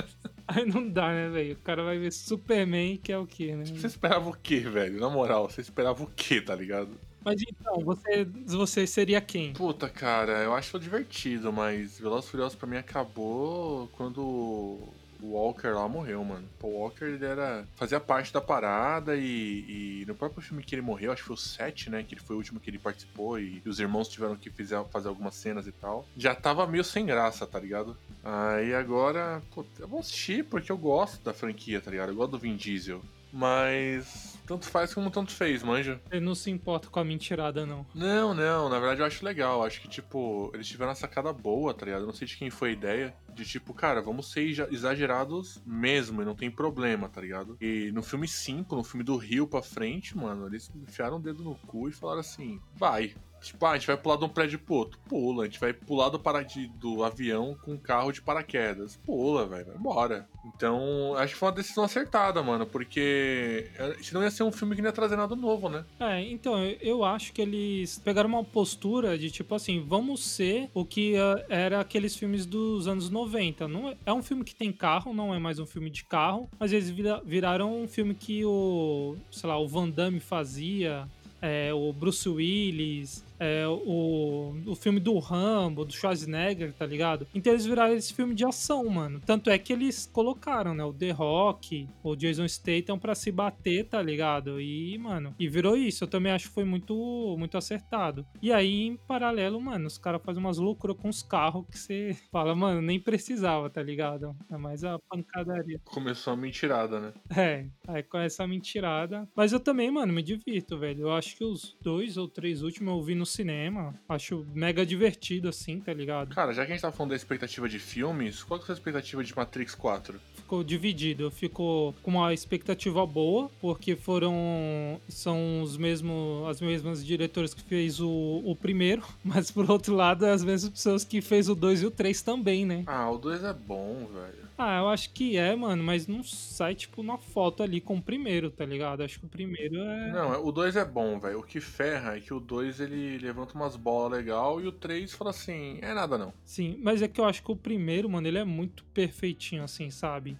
Aí 0.47 0.65
não 0.65 0.87
dá, 0.87 1.09
né, 1.09 1.29
velho? 1.29 1.53
O 1.53 1.59
cara 1.59 1.83
vai 1.83 1.97
ver 1.97 2.11
Superman, 2.11 2.97
que 2.97 3.11
é 3.11 3.17
o 3.17 3.25
quê, 3.25 3.55
né? 3.55 3.65
Você 3.65 3.87
esperava 3.87 4.29
o 4.29 4.37
quê, 4.37 4.59
velho? 4.59 4.99
Na 4.99 5.09
moral, 5.09 5.49
você 5.49 5.59
esperava 5.59 6.03
o 6.03 6.07
quê, 6.07 6.39
tá 6.39 6.55
ligado? 6.55 6.91
Mas 7.25 7.41
então, 7.41 7.83
você, 7.83 8.23
você 8.45 8.85
seria 8.85 9.19
quem? 9.19 9.53
Puta, 9.53 9.89
cara, 9.89 10.43
eu 10.43 10.53
acho 10.53 10.79
divertido, 10.79 11.51
mas 11.51 11.99
Velozes 11.99 12.27
e 12.27 12.31
Furiosos 12.31 12.55
pra 12.55 12.67
mim 12.67 12.77
acabou 12.77 13.87
quando 13.93 14.87
o 15.25 15.33
Walker 15.33 15.69
lá 15.69 15.87
morreu, 15.87 16.23
mano. 16.23 16.47
O 16.61 16.67
Walker, 16.67 17.05
ele 17.05 17.25
era... 17.25 17.65
fazia 17.75 17.99
parte 17.99 18.31
da 18.33 18.41
parada 18.41 19.15
e, 19.15 20.01
e 20.01 20.05
no 20.07 20.15
próprio 20.15 20.41
filme 20.41 20.63
que 20.63 20.75
ele 20.75 20.81
morreu, 20.81 21.11
acho 21.11 21.21
que 21.21 21.27
foi 21.27 21.35
o 21.35 21.37
7, 21.37 21.89
né, 21.89 22.03
que 22.03 22.13
ele 22.13 22.21
foi 22.21 22.35
o 22.35 22.39
último 22.39 22.59
que 22.59 22.69
ele 22.69 22.79
participou 22.79 23.39
e, 23.39 23.61
e 23.65 23.69
os 23.69 23.79
irmãos 23.79 24.07
tiveram 24.07 24.35
que 24.35 24.49
fizer, 24.49 24.83
fazer 24.85 25.07
algumas 25.07 25.35
cenas 25.35 25.67
e 25.67 25.71
tal. 25.71 26.05
Já 26.15 26.35
tava 26.35 26.67
meio 26.67 26.83
sem 26.83 27.05
graça, 27.05 27.45
tá 27.45 27.59
ligado? 27.59 27.97
Aí 28.23 28.73
agora, 28.73 29.41
pô, 29.53 29.65
eu 29.79 29.87
vou 29.87 29.99
assistir 29.99 30.45
porque 30.45 30.71
eu 30.71 30.77
gosto 30.77 31.23
da 31.23 31.33
franquia, 31.33 31.81
tá 31.81 31.91
ligado? 31.91 32.09
Eu 32.09 32.15
gosto 32.15 32.31
do 32.31 32.39
Vin 32.39 32.55
Diesel. 32.55 33.01
Mas 33.35 34.39
tanto 34.47 34.65
faz 34.65 34.93
como 34.93 35.11
tanto 35.11 35.31
fez, 35.31 35.61
manja. 35.61 35.99
Ele 36.09 36.23
não 36.25 36.33
se 36.35 36.49
importa 36.49 36.87
com 36.87 36.99
a 36.99 37.03
mentirada, 37.03 37.65
não. 37.65 37.85
Não, 37.93 38.33
não, 38.33 38.69
na 38.69 38.79
verdade 38.79 39.01
eu 39.01 39.05
acho 39.05 39.25
legal. 39.25 39.63
Acho 39.63 39.81
que, 39.81 39.87
tipo, 39.89 40.49
eles 40.53 40.67
tiveram 40.67 40.89
uma 40.89 40.95
sacada 40.95 41.33
boa, 41.33 41.73
tá 41.73 41.85
ligado? 41.85 42.01
Eu 42.01 42.07
não 42.07 42.13
sei 42.13 42.27
de 42.27 42.37
quem 42.37 42.49
foi 42.49 42.69
a 42.69 42.73
ideia. 42.73 43.13
De 43.33 43.43
tipo, 43.43 43.73
cara, 43.73 44.01
vamos 44.01 44.31
ser 44.31 44.41
exa- 44.47 44.67
exagerados 44.71 45.61
mesmo 45.65 46.21
e 46.21 46.25
não 46.25 46.33
tem 46.35 46.49
problema, 46.49 47.09
tá 47.09 47.19
ligado? 47.19 47.57
E 47.59 47.91
no 47.91 48.01
filme 48.01 48.27
5, 48.27 48.75
no 48.75 48.83
filme 48.83 49.03
do 49.03 49.17
Rio 49.17 49.45
pra 49.47 49.61
frente, 49.61 50.17
mano, 50.17 50.47
eles 50.47 50.71
enfiaram 50.73 51.17
o 51.17 51.21
dedo 51.21 51.43
no 51.43 51.55
cu 51.67 51.89
e 51.89 51.91
falaram 51.91 52.21
assim: 52.21 52.61
vai. 52.75 53.13
Tipo, 53.45 53.65
ah, 53.65 53.71
a 53.71 53.77
gente 53.77 53.87
vai 53.87 53.97
pular 53.97 54.17
de 54.17 54.25
um 54.25 54.29
prédio 54.29 54.59
pro 54.59 54.75
outro. 54.75 54.99
Pula. 55.07 55.43
A 55.43 55.45
gente 55.45 55.59
vai 55.59 55.71
pular 55.73 56.09
do, 56.09 56.19
para... 56.19 56.45
do 56.79 57.03
avião 57.03 57.55
com 57.63 57.73
um 57.73 57.77
carro 57.77 58.11
de 58.11 58.21
paraquedas. 58.21 58.97
Pula, 59.05 59.45
velho. 59.45 59.73
Embora. 59.77 60.27
Então, 60.55 61.15
acho 61.17 61.33
que 61.33 61.39
foi 61.39 61.49
uma 61.49 61.55
decisão 61.55 61.83
acertada, 61.83 62.41
mano. 62.41 62.65
Porque 62.65 63.69
eh, 63.77 63.97
senão 64.01 64.23
ia 64.23 64.31
ser 64.31 64.43
um 64.43 64.51
filme 64.51 64.75
que 64.75 64.81
não 64.81 64.89
ia 64.89 64.93
trazer 64.93 65.15
nada 65.15 65.35
novo, 65.35 65.69
né? 65.69 65.85
É, 65.99 66.21
então, 66.21 66.55
eu- 66.81 67.03
acho 67.05 67.31
que 67.33 67.41
eles 67.41 67.99
pegaram 67.99 68.29
uma 68.29 68.43
postura 68.43 69.17
de 69.17 69.29
tipo 69.29 69.53
assim, 69.53 69.83
vamos 69.87 70.23
ser 70.23 70.69
o 70.73 70.83
que 70.83 71.15
ah, 71.17 71.45
era 71.49 71.79
aqueles 71.79 72.15
filmes 72.15 72.45
dos 72.45 72.87
anos 72.87 73.09
90. 73.09 73.67
Não 73.67 73.89
é, 73.89 73.97
é 74.05 74.13
um 74.13 74.23
filme 74.23 74.43
que 74.43 74.55
tem 74.55 74.71
carro, 74.71 75.13
não 75.13 75.33
é 75.33 75.39
mais 75.39 75.59
um 75.59 75.65
filme 75.65 75.89
de 75.89 76.03
carro, 76.03 76.49
mas 76.59 76.73
eles 76.73 76.89
vira- 76.89 77.21
viraram 77.23 77.83
um 77.83 77.87
filme 77.87 78.15
que 78.15 78.43
o, 78.43 79.15
sei 79.31 79.47
lá, 79.49 79.57
o 79.59 79.67
Van 79.67 79.89
Damme 79.89 80.19
fazia, 80.19 81.07
é, 81.41 81.73
o 81.73 81.91
Bruce 81.93 82.27
Willis, 82.27 83.23
é, 83.39 83.67
o, 83.67 84.55
o 84.65 84.75
filme 84.75 84.99
do 84.99 85.17
Rambo, 85.19 85.85
do 85.85 85.93
Schwarzenegger, 85.93 86.73
tá 86.73 86.85
ligado? 86.85 87.27
Então 87.33 87.53
eles 87.53 87.65
viraram 87.65 87.93
esse 87.93 88.13
filme 88.13 88.33
de 88.33 88.45
ação, 88.45 88.87
mano. 88.89 89.21
Tanto 89.25 89.49
é 89.49 89.57
que 89.57 89.73
eles 89.73 90.09
colocaram, 90.11 90.73
né, 90.73 90.83
o 90.83 90.93
The 90.93 91.11
Rock, 91.11 91.87
o 92.03 92.15
Jason 92.15 92.47
Statham 92.47 92.97
pra 92.97 93.15
se 93.15 93.31
bater, 93.31 93.85
tá 93.85 94.01
ligado? 94.01 94.59
E, 94.61 94.97
mano, 94.97 95.33
e 95.39 95.47
virou 95.47 95.75
isso. 95.75 96.03
Eu 96.03 96.07
também 96.07 96.31
acho 96.31 96.47
que 96.47 96.53
foi 96.53 96.65
muito, 96.65 97.35
muito 97.37 97.57
acertado. 97.57 98.25
E 98.41 98.51
aí, 98.51 98.83
em 98.83 98.97
paralelo, 98.97 99.59
mano, 99.59 99.87
os 99.87 99.97
caras 99.97 100.21
fazem 100.23 100.41
umas 100.41 100.57
loucuras 100.57 100.97
com 100.97 101.09
os 101.09 101.21
carros 101.21 101.65
que 101.69 101.77
você 101.77 102.17
fala, 102.31 102.55
mano, 102.55 102.81
nem 102.81 102.99
precisava, 102.99 103.69
tá 103.69 103.81
ligado? 103.81 104.35
É 104.49 104.57
mais 104.57 104.83
a 104.83 104.99
pancadaria. 105.09 105.79
Começou 105.85 106.33
a 106.33 106.37
mentirada, 106.37 106.99
né? 106.99 107.13
É, 107.45 107.67
aí 107.87 108.01
com 108.01 108.17
essa 108.17 108.47
mentirada. 108.47 109.27
Mas 109.35 109.51
eu 109.51 109.59
também, 109.59 109.91
mano, 109.91 110.13
me 110.13 110.23
divirto, 110.23 110.79
velho. 110.79 111.01
Eu 111.01 111.11
acho 111.13 111.35
que 111.35 111.43
os 111.43 111.77
dois 111.81 112.17
ou 112.17 112.29
três 112.29 112.61
últimos 112.61 112.93
eu 112.93 113.01
vi 113.03 113.13
no 113.13 113.24
cinema. 113.25 113.93
Acho 114.07 114.45
mega 114.53 114.85
divertido, 114.85 115.49
assim, 115.49 115.79
tá 115.79 115.93
ligado? 115.93 116.33
Cara, 116.33 116.53
já 116.53 116.65
que 116.65 116.71
a 116.71 116.75
gente 116.75 116.81
tá 116.81 116.91
falando 116.91 117.11
da 117.11 117.15
expectativa 117.15 117.67
de 117.67 117.79
filmes, 117.79 118.43
qual 118.43 118.59
que 118.59 118.63
é 118.63 118.65
a 118.65 118.67
sua 118.67 118.75
expectativa 118.75 119.23
de 119.23 119.35
Matrix 119.35 119.75
4? 119.75 120.19
Ficou 120.45 120.63
dividido. 120.63 121.23
Eu 121.23 121.31
fico 121.31 121.95
com 122.03 122.11
uma 122.11 122.31
expectativa 122.31 123.03
boa, 123.03 123.49
porque 123.59 123.95
foram. 123.95 125.01
São 125.09 125.63
os 125.63 125.75
mesmos, 125.75 126.47
as 126.47 126.61
mesmas 126.61 127.03
diretoras 127.03 127.51
que 127.51 127.63
fez 127.63 127.99
o, 127.99 128.41
o 128.45 128.55
primeiro, 128.55 129.01
mas 129.25 129.49
por 129.49 129.69
outro 129.69 129.95
lado, 129.95 130.23
é 130.23 130.31
as 130.31 130.43
mesmas 130.43 130.71
pessoas 130.71 131.03
que 131.03 131.19
fez 131.19 131.49
o 131.49 131.55
2 131.55 131.81
e 131.81 131.85
o 131.87 131.91
3 131.91 132.21
também, 132.21 132.63
né? 132.63 132.83
Ah, 132.85 133.09
o 133.09 133.17
2 133.17 133.43
é 133.43 133.53
bom, 133.53 134.07
velho. 134.13 134.45
Ah, 134.57 134.77
eu 134.77 134.87
acho 134.87 135.09
que 135.11 135.35
é, 135.35 135.53
mano, 135.55 135.83
mas 135.83 136.07
não 136.07 136.23
sai, 136.23 136.75
tipo, 136.75 137.03
na 137.03 137.17
foto 137.17 137.61
ali 137.61 137.81
com 137.81 137.97
o 137.97 138.01
primeiro, 138.01 138.49
tá 138.49 138.65
ligado? 138.65 139.03
Acho 139.03 139.19
que 139.19 139.25
o 139.25 139.29
primeiro 139.29 139.75
é. 139.75 140.11
Não, 140.11 140.45
o 140.45 140.51
2 140.51 140.77
é 140.77 140.85
bom, 140.85 141.19
velho. 141.19 141.39
O 141.39 141.43
que 141.43 141.59
ferra 141.59 142.15
é 142.15 142.21
que 142.21 142.33
o 142.33 142.39
2 142.39 142.79
ele, 142.79 143.17
levanta 143.17 143.53
umas 143.53 143.75
bolas 143.75 144.17
legal 144.17 144.61
e 144.61 144.67
o 144.67 144.71
3 144.71 145.11
fala 145.13 145.31
assim, 145.31 145.77
é 145.81 145.93
nada 145.93 146.17
não. 146.17 146.33
Sim, 146.45 146.79
mas 146.81 147.01
é 147.01 147.07
que 147.07 147.19
eu 147.19 147.25
acho 147.25 147.43
que 147.43 147.51
o 147.51 147.55
primeiro, 147.55 148.09
mano, 148.09 148.27
ele 148.27 148.37
é 148.37 148.45
muito 148.45 148.85
perfeitinho, 148.93 149.63
assim, 149.63 149.89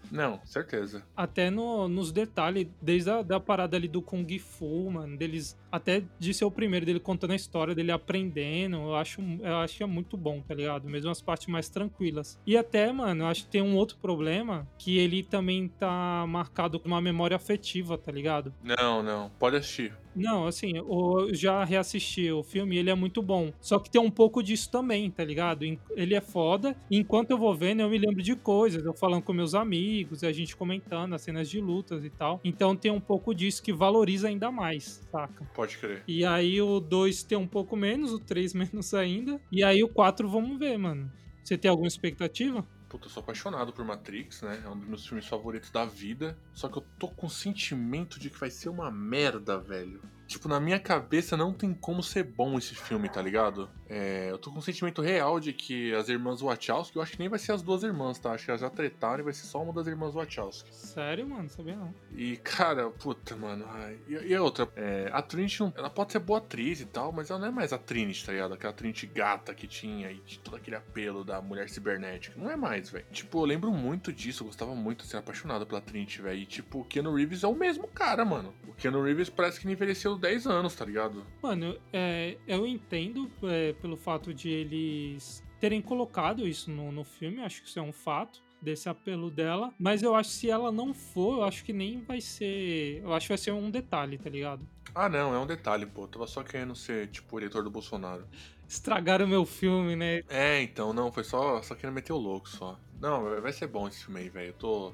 sabe? 0.04 0.16
Não, 0.16 0.40
certeza. 0.46 1.04
Até 1.16 1.50
no, 1.50 1.88
nos 1.88 2.12
detalhes, 2.12 2.68
desde 2.82 3.10
a 3.10 3.22
da 3.22 3.40
parada 3.40 3.78
ali 3.78 3.88
do 3.88 4.02
Kung 4.02 4.28
Fu, 4.40 4.90
mano, 4.92 5.18
deles. 5.18 5.58
Até 5.72 6.04
de 6.20 6.34
ser 6.34 6.46
o 6.46 6.52
primeiro, 6.52 6.86
dele 6.86 7.00
contando 7.00 7.32
a 7.32 7.36
história, 7.36 7.76
dele 7.76 7.92
aprendendo, 7.92 8.78
eu 8.78 8.96
acho, 8.96 9.22
eu 9.42 9.58
acho 9.58 9.78
que 9.78 9.84
é 9.84 9.86
muito 9.86 10.16
bom, 10.16 10.42
tá 10.42 10.54
ligado? 10.54 10.88
Mesmo 10.88 11.10
as 11.12 11.22
partes 11.22 11.48
mais 11.48 11.68
tranquilas. 11.68 12.40
E 12.46 12.56
até, 12.56 12.92
mano, 12.92 13.24
eu 13.24 13.28
acho 13.28 13.44
que 13.44 13.50
tem 13.50 13.62
um 13.62 13.76
outro 13.76 13.98
problema, 13.98 14.68
que 14.78 14.98
ele 14.98 15.22
também 15.24 15.68
tá 15.68 16.26
marcado 16.28 16.80
com 16.80 16.88
uma 16.88 17.02
memória 17.02 17.36
afetiva, 17.36 17.98
tá 17.98 18.12
ligado? 18.12 18.54
Não, 18.64 19.04
não, 19.04 19.30
pode 19.38 19.58
assistir. 19.58 19.94
Não, 20.16 20.48
assim, 20.48 20.78
eu 20.78 21.30
já 21.34 21.64
reassisti 21.64 22.32
o 22.32 22.44
filme 22.44 22.78
ele 22.78 22.90
é 22.90 22.96
muito 22.96 23.22
bom. 23.22 23.52
Só 23.60 23.80
que 23.80 23.90
tem 23.90 24.02
um 24.02 24.12
pouco 24.12 24.42
disso 24.42 24.70
também, 24.72 25.10
tá 25.12 25.24
ligado? 25.24 25.66
Ele 25.92 26.16
é 26.16 26.22
foda. 26.22 26.76
Enquanto 26.90 27.32
eu 27.32 27.38
vou 27.38 27.54
vendo, 27.54 27.82
eu 27.82 27.90
me 27.90 27.98
lembro 27.98 28.24
de 28.24 28.36
coisas. 28.36 28.86
Eu 28.86 28.94
falando 28.94 29.24
com 29.24 29.34
meus 29.34 29.54
amigos, 29.54 30.24
a 30.24 30.32
gente 30.32 30.56
comentando 30.56 31.14
as 31.14 31.22
cenas 31.22 31.50
de 31.50 31.60
lutas 31.60 32.06
e 32.06 32.10
tal. 32.10 32.40
Então 32.44 32.76
tem 32.76 32.92
um 32.92 33.00
pouco 33.00 33.34
disso 33.34 33.62
que 33.62 33.74
valoriza 33.74 34.28
ainda 34.28 34.52
mais, 34.52 35.06
saca? 35.12 35.46
Pode 35.54 35.78
crer. 35.78 36.04
E 36.08 36.24
aí 36.26 36.62
o 36.62 36.80
2 36.80 37.24
tem 37.24 37.38
um 37.38 37.48
pouco 37.48 37.76
menos, 37.76 38.14
o 38.14 38.20
3 38.20 38.54
menos 38.56 38.94
ainda. 38.94 39.40
E 39.52 39.64
aí 39.64 39.84
o 39.84 39.90
4 39.90 40.28
vamos 40.30 40.58
ver, 40.58 40.78
mano. 40.78 41.12
Você 41.44 41.58
tem 41.58 41.70
alguma 41.70 41.88
expectativa? 41.88 42.66
Puta, 42.96 43.08
eu 43.08 43.12
sou 43.12 43.22
apaixonado 43.22 43.74
por 43.74 43.84
Matrix, 43.84 44.42
né? 44.42 44.62
É 44.64 44.70
um 44.70 44.78
dos 44.78 44.88
meus 44.88 45.06
filmes 45.06 45.28
favoritos 45.28 45.70
da 45.70 45.84
vida. 45.84 46.38
Só 46.54 46.70
que 46.70 46.78
eu 46.78 46.86
tô 46.98 47.10
com 47.10 47.28
o 47.28 47.30
sentimento 47.30 48.18
de 48.18 48.30
que 48.30 48.40
vai 48.40 48.50
ser 48.50 48.70
uma 48.70 48.90
merda, 48.90 49.60
velho. 49.60 50.02
Tipo, 50.26 50.48
na 50.48 50.62
minha 50.62 50.80
cabeça 50.80 51.36
não 51.36 51.52
tem 51.52 51.74
como 51.74 52.02
ser 52.02 52.24
bom 52.24 52.58
esse 52.58 52.74
filme, 52.74 53.10
tá 53.10 53.22
ligado? 53.22 53.70
É, 53.90 54.30
eu 54.32 54.38
tô 54.38 54.52
com 54.52 54.60
um 54.60 54.62
sentimento 54.62 55.02
real 55.02 55.40
de 55.40 55.54
que 55.54 55.94
as 55.94 56.10
irmãs 56.10 56.42
Wachowski, 56.42 56.96
eu 56.96 57.02
acho 57.02 57.14
que 57.14 57.20
nem 57.20 57.30
vai 57.30 57.40
ser 57.40 57.52
as 57.52 57.62
duas 57.62 57.84
irmãs, 57.84 58.18
tá? 58.18 58.32
Acho 58.32 58.46
que 58.46 58.52
elas 58.52 58.62
já 58.62 58.70
tretaram 58.70 59.20
e 59.20 59.24
vai 59.24 59.34
ser 59.34 59.46
só 59.46 59.62
uma 59.62 59.74
das 59.74 59.88
irmãs 59.88 60.14
Wachowski. 60.14 60.74
Sério, 60.74 61.28
mano? 61.28 61.50
Sabia 61.50 61.76
não. 61.76 61.94
E, 62.16 62.38
cara, 62.38 62.90
puta, 62.90 63.36
mano. 63.36 63.66
Ai, 63.70 64.00
e, 64.08 64.14
e 64.14 64.38
outra, 64.38 64.68
é, 64.76 65.10
a 65.12 65.22
Trinity, 65.22 65.62
não, 65.62 65.74
ela 65.76 65.90
pode 65.90 66.12
ser 66.12 66.20
boa 66.20 66.40
atriz 66.40 66.82
e 66.82 66.86
tal, 66.86 67.12
mas 67.12 67.30
ela 67.30 67.40
não 67.40 67.48
é 67.48 67.52
mais 67.52 67.72
a 67.74 67.78
Trinity, 67.78 68.26
tá 68.26 68.32
ligado? 68.32 68.54
Aquela 68.54 68.74
Trinity 68.74 69.06
gata 69.08 69.54
que 69.54 69.68
tinha 69.68 70.12
e 70.12 70.20
todo 70.44 70.56
aquele 70.56 70.76
apelo 70.76 71.24
da 71.24 71.42
mulher 71.42 71.70
cibernética. 71.70 72.40
Não 72.40 72.50
é 72.50 72.56
mais, 72.56 72.90
velho. 72.90 73.06
Tipo, 73.12 73.40
eu 73.40 73.46
lembro 73.46 73.72
muito 73.72 74.12
disso, 74.12 74.44
eu 74.44 74.48
gostava 74.48 74.74
muito 74.74 75.04
de 75.04 75.10
ser 75.10 75.18
apaixonado 75.18 75.66
pela 75.66 75.82
Trinity, 75.82 76.22
velho. 76.22 76.40
E, 76.40 76.46
tipo, 76.46 76.80
o 76.80 76.86
Keanu 76.86 77.14
Reeves 77.14 77.44
é 77.44 77.48
o 77.48 77.56
mesmo 77.56 77.88
cara, 77.88 78.26
mano. 78.26 78.54
O 78.68 78.74
Keanu 78.74 79.04
Reeves 79.04 79.30
parece 79.30 79.60
que 79.60 79.68
ele 79.68 79.74
envelheceu 79.74 80.18
10 80.18 80.48
anos, 80.48 80.76
tá 80.76 80.86
ligado? 80.86 81.26
Mano, 81.42 81.78
é, 81.94 82.38
eu 82.48 82.66
entendo 82.66 83.30
é, 83.44 83.75
pelo 83.76 83.98
fato 83.98 84.34
de 84.34 84.50
eles 84.50 85.44
terem 85.60 85.82
colocado 85.82 86.48
isso 86.48 86.70
no, 86.72 86.92
no 86.92 87.04
filme, 87.04 87.42
acho 87.42 87.62
que 87.62 87.70
isso 87.70 87.80
é 87.80 87.82
um 87.82 87.94
fato 87.94 88.44
desse 88.62 88.90
apelo 88.90 89.30
dela, 89.30 89.74
mas 89.80 90.02
eu 90.02 90.16
acho 90.16 90.30
que 90.30 90.36
se 90.36 90.50
ela 90.50 90.72
não 90.72 90.94
for, 90.94 91.40
eu 91.40 91.44
acho 91.44 91.64
que 91.64 91.72
nem 91.72 92.02
vai 92.02 92.20
ser, 92.20 93.02
eu 93.04 93.14
acho 93.14 93.28
que 93.28 93.34
vai 93.34 93.38
ser 93.38 93.52
um 93.52 93.70
detalhe, 93.70 94.18
tá 94.18 94.30
ligado? 94.30 94.68
Ah, 94.94 95.10
não, 95.10 95.36
é 95.36 95.40
um 95.40 95.46
detalhe, 95.46 95.86
pô. 95.86 96.04
Eu 96.04 96.08
tava 96.08 96.26
só 96.26 96.42
querendo 96.42 96.74
ser, 96.74 97.08
tipo, 97.10 97.36
o 97.36 97.40
eleitor 97.40 97.62
do 97.62 97.70
Bolsonaro. 97.70 98.26
Estragaram 98.68 99.28
meu 99.28 99.46
filme, 99.46 99.94
né? 99.94 100.24
É, 100.30 100.62
então, 100.62 100.94
não, 100.94 101.12
foi 101.12 101.26
só, 101.26 101.62
só 101.62 101.76
querendo 101.76 101.96
meter 101.96 102.14
o 102.14 102.18
louco 102.18 102.48
só. 102.48 102.80
Não, 103.02 103.42
vai 103.42 103.52
ser 103.52 103.68
bom 103.68 103.90
esse 103.90 104.06
filme 104.06 104.22
aí, 104.22 104.30
velho. 104.30 104.50
Eu 104.50 104.54
tô. 104.54 104.94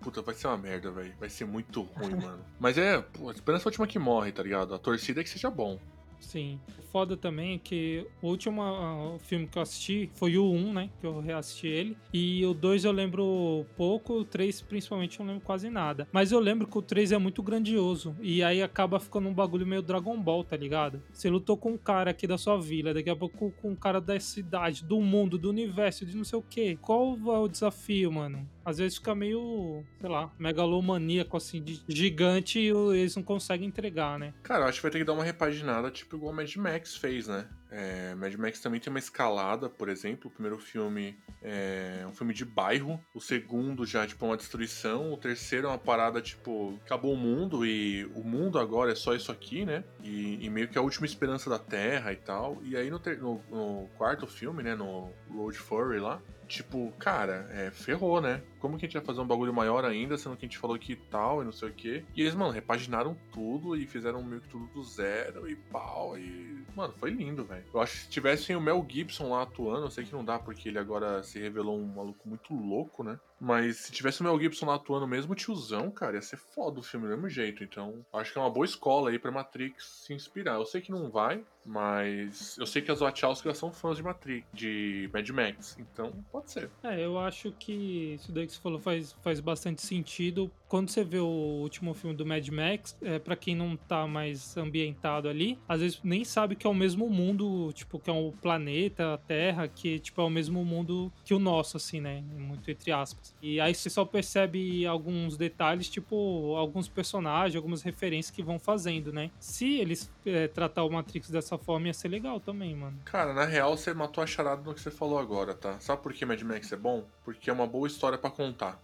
Puta, 0.00 0.22
vai 0.22 0.34
ser 0.34 0.46
uma 0.46 0.56
merda, 0.56 0.92
velho. 0.92 1.12
Vai 1.18 1.28
ser 1.28 1.44
muito 1.44 1.82
ruim, 1.82 2.14
mano. 2.22 2.44
Mas 2.58 2.78
é, 2.78 3.02
pô, 3.02 3.28
a 3.28 3.32
esperança 3.32 3.64
é 3.64 3.66
a 3.66 3.70
última 3.70 3.86
que 3.86 3.98
morre, 3.98 4.30
tá 4.30 4.44
ligado? 4.44 4.74
A 4.74 4.78
torcida 4.78 5.20
é 5.20 5.24
que 5.24 5.28
seja 5.28 5.50
bom. 5.50 5.78
Sim. 6.20 6.60
Foda 6.92 7.16
também 7.16 7.54
é 7.54 7.58
que 7.58 8.06
o 8.20 8.28
último 8.28 8.62
uh, 8.62 9.18
filme 9.20 9.46
que 9.46 9.56
eu 9.56 9.62
assisti 9.62 10.10
foi 10.14 10.36
o 10.36 10.50
1, 10.50 10.72
né? 10.72 10.90
Que 11.00 11.06
eu 11.06 11.20
reassisti 11.20 11.66
ele. 11.66 11.96
E 12.12 12.44
o 12.44 12.52
2 12.52 12.84
eu 12.84 12.92
lembro 12.92 13.64
pouco, 13.76 14.14
o 14.14 14.24
3 14.24 14.60
principalmente 14.62 15.18
eu 15.18 15.24
não 15.24 15.34
lembro 15.34 15.46
quase 15.46 15.70
nada. 15.70 16.08
Mas 16.12 16.32
eu 16.32 16.40
lembro 16.40 16.66
que 16.66 16.76
o 16.76 16.82
3 16.82 17.12
é 17.12 17.18
muito 17.18 17.42
grandioso. 17.42 18.16
E 18.20 18.42
aí 18.42 18.62
acaba 18.62 18.98
ficando 18.98 19.28
um 19.28 19.34
bagulho 19.34 19.66
meio 19.66 19.82
Dragon 19.82 20.20
Ball, 20.20 20.42
tá 20.42 20.56
ligado? 20.56 21.02
Você 21.12 21.30
lutou 21.30 21.56
com 21.56 21.72
um 21.72 21.78
cara 21.78 22.10
aqui 22.10 22.26
da 22.26 22.36
sua 22.36 22.60
vila, 22.60 22.92
daqui 22.92 23.10
a 23.10 23.16
pouco 23.16 23.52
com 23.52 23.70
um 23.70 23.76
cara 23.76 24.00
da 24.00 24.18
cidade, 24.18 24.84
do 24.84 25.00
mundo, 25.00 25.38
do 25.38 25.48
universo, 25.48 26.04
de 26.04 26.16
não 26.16 26.24
sei 26.24 26.38
o 26.38 26.42
quê. 26.42 26.76
Qual 26.80 27.16
é 27.26 27.38
o 27.38 27.48
desafio, 27.48 28.10
mano? 28.10 28.48
Às 28.64 28.78
vezes 28.78 28.98
fica 28.98 29.14
meio, 29.14 29.84
sei 30.00 30.08
lá, 30.08 30.30
megalomaníaco, 30.38 31.36
assim, 31.36 31.62
de 31.62 31.82
gigante 31.88 32.58
e 32.58 32.68
eles 32.68 33.16
não 33.16 33.22
conseguem 33.22 33.68
entregar, 33.68 34.18
né? 34.18 34.34
Cara, 34.42 34.64
eu 34.64 34.68
acho 34.68 34.78
que 34.78 34.82
vai 34.82 34.90
ter 34.90 34.98
que 34.98 35.04
dar 35.04 35.12
uma 35.12 35.24
repaginada, 35.24 35.90
tipo 35.90 36.16
igual 36.16 36.32
o 36.32 36.36
Mad 36.36 36.54
Max 36.56 36.96
fez, 36.96 37.26
né? 37.26 37.48
É, 37.70 38.14
Mad 38.16 38.34
Max 38.34 38.60
também 38.60 38.80
tem 38.80 38.90
uma 38.90 38.98
escalada, 38.98 39.68
por 39.68 39.88
exemplo. 39.88 40.28
O 40.28 40.30
primeiro 40.30 40.58
filme 40.58 41.16
é 41.40 42.04
um 42.06 42.12
filme 42.12 42.34
de 42.34 42.44
bairro. 42.44 43.00
O 43.14 43.20
segundo 43.20 43.86
já, 43.86 44.06
tipo, 44.06 44.26
uma 44.26 44.36
destruição. 44.36 45.12
O 45.12 45.16
terceiro 45.16 45.68
é 45.68 45.70
uma 45.70 45.78
parada, 45.78 46.20
tipo, 46.20 46.78
acabou 46.84 47.14
o 47.14 47.16
mundo 47.16 47.64
e 47.64 48.04
o 48.14 48.24
mundo 48.24 48.58
agora 48.58 48.92
é 48.92 48.94
só 48.96 49.14
isso 49.14 49.30
aqui, 49.30 49.64
né? 49.64 49.84
E, 50.02 50.44
e 50.44 50.50
meio 50.50 50.68
que 50.68 50.76
a 50.76 50.82
última 50.82 51.06
esperança 51.06 51.48
da 51.48 51.58
Terra 51.58 52.12
e 52.12 52.16
tal. 52.16 52.58
E 52.64 52.76
aí 52.76 52.90
no, 52.90 52.98
ter, 52.98 53.18
no, 53.18 53.40
no 53.48 53.88
quarto 53.96 54.26
filme, 54.26 54.62
né? 54.62 54.74
No 54.74 55.12
Road 55.30 55.56
Furry 55.56 56.00
lá, 56.00 56.20
tipo, 56.50 56.92
cara, 56.98 57.48
é, 57.52 57.70
ferrou, 57.70 58.20
né? 58.20 58.42
Como 58.58 58.76
que 58.76 58.84
a 58.84 58.88
gente 58.88 58.96
vai 58.96 59.04
fazer 59.04 59.20
um 59.20 59.26
bagulho 59.26 59.54
maior 59.54 59.84
ainda, 59.84 60.18
sendo 60.18 60.36
que 60.36 60.44
a 60.44 60.48
gente 60.48 60.58
falou 60.58 60.78
que 60.78 60.96
tal 60.96 61.40
e 61.40 61.44
não 61.44 61.52
sei 61.52 61.68
o 61.68 61.72
quê. 61.72 62.04
E 62.14 62.20
eles, 62.20 62.34
mano, 62.34 62.50
repaginaram 62.50 63.16
tudo 63.32 63.76
e 63.76 63.86
fizeram 63.86 64.22
meio 64.22 64.40
que 64.40 64.48
tudo 64.48 64.66
do 64.66 64.82
zero 64.82 65.48
e 65.48 65.54
pau. 65.54 66.18
E, 66.18 66.64
mano, 66.74 66.92
foi 66.94 67.10
lindo, 67.10 67.44
velho. 67.44 67.64
Eu 67.72 67.80
acho 67.80 67.92
que 67.94 67.98
se 68.00 68.08
tivessem 68.08 68.56
o 68.56 68.60
Mel 68.60 68.84
Gibson 68.88 69.30
lá 69.30 69.42
atuando, 69.42 69.86
eu 69.86 69.90
sei 69.90 70.04
que 70.04 70.12
não 70.12 70.24
dá 70.24 70.38
porque 70.38 70.68
ele 70.68 70.78
agora 70.78 71.22
se 71.22 71.38
revelou 71.38 71.78
um 71.78 71.86
maluco 71.86 72.28
muito 72.28 72.52
louco, 72.52 73.04
né? 73.04 73.18
Mas 73.40 73.78
se 73.78 73.92
tivesse 73.92 74.20
o 74.20 74.24
Mel 74.24 74.38
Gibson 74.38 74.66
lá 74.66 74.74
atuando 74.74 75.08
mesmo, 75.08 75.34
tiozão, 75.34 75.90
cara, 75.90 76.16
ia 76.16 76.22
ser 76.22 76.36
foda 76.36 76.78
o 76.78 76.82
filme 76.82 77.06
do 77.06 77.12
mesmo 77.12 77.28
jeito. 77.28 77.64
Então, 77.64 78.04
acho 78.12 78.32
que 78.32 78.38
é 78.38 78.42
uma 78.42 78.50
boa 78.50 78.66
escola 78.66 79.08
aí 79.08 79.18
pra 79.18 79.30
Matrix 79.30 80.04
se 80.04 80.12
inspirar. 80.12 80.56
Eu 80.56 80.66
sei 80.66 80.82
que 80.82 80.92
não 80.92 81.10
vai, 81.10 81.42
mas 81.64 82.58
eu 82.58 82.66
sei 82.66 82.82
que 82.82 82.90
as 82.90 83.00
Wachowski 83.00 83.52
são 83.54 83.72
fãs 83.72 83.96
de 83.96 84.02
Matrix, 84.02 84.46
de 84.52 85.08
Mad 85.10 85.28
Max. 85.30 85.76
Então, 85.78 86.12
pode 86.30 86.50
ser. 86.50 86.70
É, 86.82 87.02
eu 87.02 87.18
acho 87.18 87.50
que 87.52 88.14
isso 88.14 88.30
daí 88.30 88.46
que 88.46 88.52
você 88.52 88.60
falou 88.60 88.78
faz, 88.78 89.12
faz 89.22 89.40
bastante 89.40 89.80
sentido. 89.80 90.50
Quando 90.70 90.88
você 90.88 91.02
vê 91.02 91.18
o 91.18 91.26
último 91.26 91.92
filme 91.94 92.14
do 92.14 92.24
Mad 92.24 92.46
Max, 92.48 92.96
é, 93.02 93.18
para 93.18 93.34
quem 93.34 93.56
não 93.56 93.76
tá 93.76 94.06
mais 94.06 94.56
ambientado 94.56 95.28
ali, 95.28 95.58
às 95.68 95.80
vezes 95.80 96.00
nem 96.04 96.24
sabe 96.24 96.54
que 96.54 96.64
é 96.64 96.70
o 96.70 96.74
mesmo 96.74 97.10
mundo, 97.10 97.72
tipo, 97.72 97.98
que 97.98 98.08
é 98.08 98.12
o 98.12 98.32
planeta, 98.40 99.14
a 99.14 99.18
Terra, 99.18 99.66
que 99.66 99.98
tipo, 99.98 100.20
é 100.20 100.24
o 100.24 100.30
mesmo 100.30 100.64
mundo 100.64 101.12
que 101.24 101.34
o 101.34 101.40
nosso, 101.40 101.76
assim, 101.76 102.00
né? 102.00 102.22
Muito 102.38 102.70
entre 102.70 102.92
aspas. 102.92 103.34
E 103.42 103.60
aí 103.60 103.74
você 103.74 103.90
só 103.90 104.04
percebe 104.04 104.86
alguns 104.86 105.36
detalhes, 105.36 105.90
tipo, 105.90 106.54
alguns 106.54 106.88
personagens, 106.88 107.56
algumas 107.56 107.82
referências 107.82 108.30
que 108.32 108.40
vão 108.40 108.60
fazendo, 108.60 109.12
né? 109.12 109.32
Se 109.40 109.74
eles 109.74 110.08
é, 110.24 110.46
tratar 110.46 110.84
o 110.84 110.90
Matrix 110.90 111.30
dessa 111.30 111.58
forma, 111.58 111.88
ia 111.88 111.94
ser 111.94 112.06
legal 112.06 112.38
também, 112.38 112.76
mano. 112.76 112.96
Cara, 113.06 113.34
na 113.34 113.44
real, 113.44 113.76
você 113.76 113.92
matou 113.92 114.22
a 114.22 114.26
charada 114.26 114.62
no 114.62 114.72
que 114.72 114.80
você 114.80 114.92
falou 114.92 115.18
agora, 115.18 115.52
tá? 115.52 115.80
Sabe 115.80 116.00
por 116.00 116.12
que 116.12 116.24
Mad 116.24 116.40
Max 116.42 116.70
é 116.70 116.76
bom? 116.76 117.04
Porque 117.24 117.50
é 117.50 117.52
uma 117.52 117.66
boa 117.66 117.88
história 117.88 118.16
para 118.16 118.30
contar. 118.30 118.80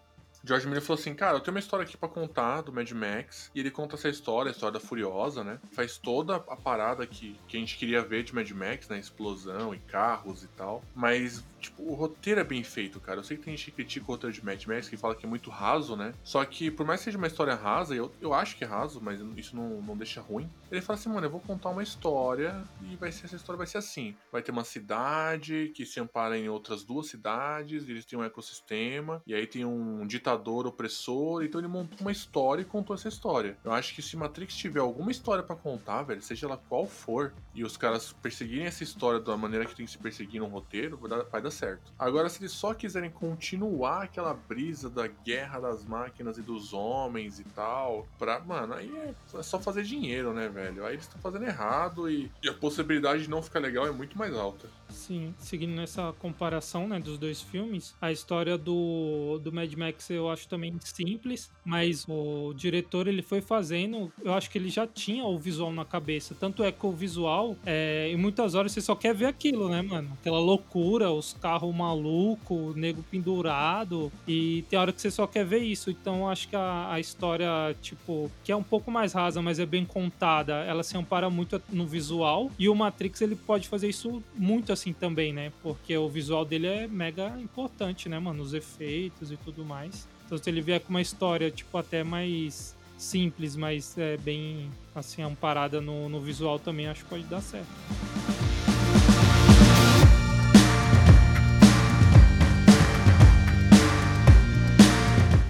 George 0.46 0.66
Miller 0.68 0.82
falou 0.82 1.00
assim, 1.00 1.12
cara, 1.12 1.36
eu 1.36 1.40
tenho 1.40 1.54
uma 1.54 1.58
história 1.58 1.82
aqui 1.82 1.96
para 1.96 2.08
contar 2.08 2.60
do 2.60 2.72
Mad 2.72 2.88
Max. 2.92 3.50
E 3.52 3.58
ele 3.58 3.70
conta 3.70 3.96
essa 3.96 4.08
história, 4.08 4.50
a 4.50 4.52
história 4.52 4.78
da 4.78 4.80
Furiosa, 4.80 5.42
né? 5.42 5.58
Faz 5.72 5.98
toda 5.98 6.36
a 6.36 6.56
parada 6.56 7.04
que, 7.04 7.36
que 7.48 7.56
a 7.56 7.60
gente 7.60 7.76
queria 7.76 8.00
ver 8.02 8.22
de 8.22 8.32
Mad 8.32 8.48
Max, 8.52 8.88
né? 8.88 8.98
Explosão 8.98 9.74
e 9.74 9.78
carros 9.78 10.44
e 10.44 10.48
tal. 10.48 10.84
Mas 10.94 11.44
tipo, 11.60 11.82
o 11.82 11.94
roteiro 11.94 12.40
é 12.40 12.44
bem 12.44 12.62
feito, 12.62 13.00
cara. 13.00 13.18
Eu 13.18 13.24
sei 13.24 13.36
que 13.36 13.42
tem 13.42 13.56
gente 13.56 13.66
que 13.66 13.72
critica 13.72 14.06
o 14.06 14.08
roteiro 14.08 14.32
de 14.32 14.44
Mad 14.44 14.62
Max, 14.66 14.88
que 14.88 14.96
fala 14.96 15.16
que 15.16 15.26
é 15.26 15.28
muito 15.28 15.50
raso, 15.50 15.96
né? 15.96 16.12
Só 16.22 16.44
que, 16.44 16.70
por 16.70 16.86
mais 16.86 17.00
que 17.00 17.06
seja 17.06 17.18
uma 17.18 17.26
história 17.26 17.54
rasa, 17.54 17.94
eu, 17.94 18.12
eu 18.20 18.32
acho 18.32 18.56
que 18.56 18.62
é 18.62 18.66
raso, 18.66 19.00
mas 19.02 19.20
isso 19.36 19.56
não, 19.56 19.82
não 19.82 19.96
deixa 19.96 20.20
ruim. 20.20 20.48
Ele 20.70 20.80
fala 20.80 20.98
assim, 20.98 21.08
mano, 21.08 21.26
eu 21.26 21.30
vou 21.30 21.40
contar 21.40 21.70
uma 21.70 21.82
história 21.82 22.62
e 22.82 22.94
vai 22.96 23.10
ser, 23.10 23.26
essa 23.26 23.36
história 23.36 23.58
vai 23.58 23.66
ser 23.66 23.78
assim. 23.78 24.16
Vai 24.30 24.42
ter 24.42 24.52
uma 24.52 24.64
cidade 24.64 25.72
que 25.74 25.84
se 25.84 25.98
ampara 25.98 26.38
em 26.38 26.48
outras 26.48 26.84
duas 26.84 27.08
cidades, 27.08 27.88
eles 27.88 28.04
têm 28.04 28.18
um 28.18 28.24
ecossistema, 28.24 29.20
e 29.26 29.34
aí 29.34 29.46
tem 29.46 29.64
um 29.64 30.06
ditador 30.06 30.35
opressor, 30.36 31.42
então 31.44 31.60
ele 31.60 31.68
montou 31.68 31.98
uma 32.00 32.12
história 32.12 32.62
e 32.62 32.64
contou 32.64 32.94
essa 32.94 33.08
história. 33.08 33.56
Eu 33.64 33.72
acho 33.72 33.94
que 33.94 34.02
se 34.02 34.16
Matrix 34.16 34.56
tiver 34.56 34.80
alguma 34.80 35.10
história 35.10 35.42
para 35.42 35.56
contar, 35.56 36.02
velho, 36.02 36.22
seja 36.22 36.46
ela 36.46 36.56
qual 36.68 36.86
for, 36.86 37.32
e 37.54 37.64
os 37.64 37.76
caras 37.76 38.12
perseguirem 38.12 38.66
essa 38.66 38.82
história 38.82 39.20
da 39.20 39.36
maneira 39.36 39.64
que 39.64 39.74
tem 39.74 39.86
que 39.86 39.92
se 39.92 39.98
perseguir 39.98 40.40
no 40.40 40.46
roteiro, 40.46 40.96
vai 40.96 41.10
dar, 41.10 41.22
vai 41.24 41.42
dar 41.42 41.50
certo. 41.50 41.92
Agora, 41.98 42.28
se 42.28 42.40
eles 42.40 42.52
só 42.52 42.74
quiserem 42.74 43.10
continuar 43.10 44.02
aquela 44.02 44.34
brisa 44.34 44.88
da 44.88 45.06
guerra 45.06 45.60
das 45.60 45.84
máquinas 45.84 46.38
e 46.38 46.42
dos 46.42 46.72
homens 46.72 47.40
e 47.40 47.44
tal, 47.44 48.06
pra, 48.18 48.40
mano, 48.40 48.74
aí 48.74 48.94
é, 48.96 49.14
é 49.38 49.42
só 49.42 49.58
fazer 49.58 49.82
dinheiro, 49.82 50.32
né, 50.32 50.48
velho? 50.48 50.84
Aí 50.84 50.94
eles 50.94 51.04
estão 51.04 51.20
fazendo 51.20 51.44
errado 51.44 52.10
e, 52.10 52.30
e 52.42 52.48
a 52.48 52.54
possibilidade 52.54 53.22
de 53.22 53.30
não 53.30 53.42
ficar 53.42 53.60
legal 53.60 53.86
é 53.86 53.90
muito 53.90 54.16
mais 54.16 54.34
alta. 54.34 54.68
Sim, 54.88 55.34
seguindo 55.38 55.74
nessa 55.74 56.12
comparação 56.18 56.88
né, 56.88 56.98
dos 56.98 57.18
dois 57.18 57.40
filmes, 57.42 57.94
a 58.00 58.10
história 58.12 58.56
do, 58.56 59.38
do 59.42 59.52
Mad 59.52 59.72
Max 59.74 60.10
eu 60.10 60.28
acho 60.30 60.48
também 60.48 60.74
simples, 60.80 61.50
mas 61.64 62.04
o 62.08 62.52
diretor 62.54 63.06
ele 63.06 63.22
foi 63.22 63.40
fazendo, 63.40 64.12
eu 64.22 64.32
acho 64.32 64.50
que 64.50 64.58
ele 64.58 64.68
já 64.68 64.86
tinha 64.86 65.24
o 65.24 65.38
visual 65.38 65.72
na 65.72 65.84
cabeça. 65.84 66.36
Tanto 66.38 66.62
é 66.62 66.72
que 66.72 66.86
o 66.86 66.92
visual, 66.92 67.56
é, 67.64 68.10
em 68.10 68.16
muitas 68.16 68.54
horas 68.54 68.72
você 68.72 68.80
só 68.80 68.94
quer 68.94 69.14
ver 69.14 69.26
aquilo, 69.26 69.68
né, 69.68 69.82
mano? 69.82 70.10
Aquela 70.20 70.38
loucura, 70.38 71.10
os 71.10 71.32
carros 71.34 71.74
malucos, 71.74 72.74
o 72.74 72.78
nego 72.78 73.02
pendurado, 73.02 74.10
e 74.26 74.64
tem 74.68 74.78
hora 74.78 74.92
que 74.92 75.00
você 75.00 75.10
só 75.10 75.26
quer 75.26 75.44
ver 75.44 75.58
isso. 75.58 75.90
Então 75.90 76.28
acho 76.28 76.48
que 76.48 76.56
a, 76.56 76.92
a 76.92 77.00
história, 77.00 77.48
tipo, 77.82 78.30
que 78.44 78.52
é 78.52 78.56
um 78.56 78.62
pouco 78.62 78.90
mais 78.90 79.12
rasa, 79.12 79.42
mas 79.42 79.58
é 79.58 79.66
bem 79.66 79.84
contada, 79.84 80.54
ela 80.64 80.82
se 80.82 80.96
ampara 80.96 81.28
muito 81.28 81.60
no 81.70 81.86
visual, 81.86 82.50
e 82.58 82.68
o 82.68 82.74
Matrix 82.74 83.20
ele 83.20 83.36
pode 83.36 83.68
fazer 83.68 83.88
isso 83.88 84.22
muito 84.34 84.72
assim 84.76 84.92
também, 84.92 85.32
né? 85.32 85.50
Porque 85.62 85.96
o 85.96 86.08
visual 86.08 86.44
dele 86.44 86.66
é 86.66 86.86
mega 86.86 87.28
importante, 87.40 88.08
né, 88.08 88.18
mano? 88.18 88.42
Os 88.42 88.52
efeitos 88.52 89.32
e 89.32 89.36
tudo 89.38 89.64
mais. 89.64 90.06
Então, 90.24 90.36
se 90.36 90.48
ele 90.50 90.60
vier 90.60 90.80
com 90.80 90.90
uma 90.90 91.00
história, 91.00 91.50
tipo, 91.50 91.76
até 91.78 92.04
mais 92.04 92.76
simples, 92.98 93.56
mas 93.56 93.96
é 93.96 94.16
bem, 94.18 94.70
assim, 94.94 95.22
amparada 95.22 95.80
no, 95.80 96.08
no 96.08 96.20
visual 96.20 96.58
também, 96.58 96.86
acho 96.88 97.04
que 97.04 97.10
pode 97.10 97.24
dar 97.24 97.40
certo. 97.40 97.66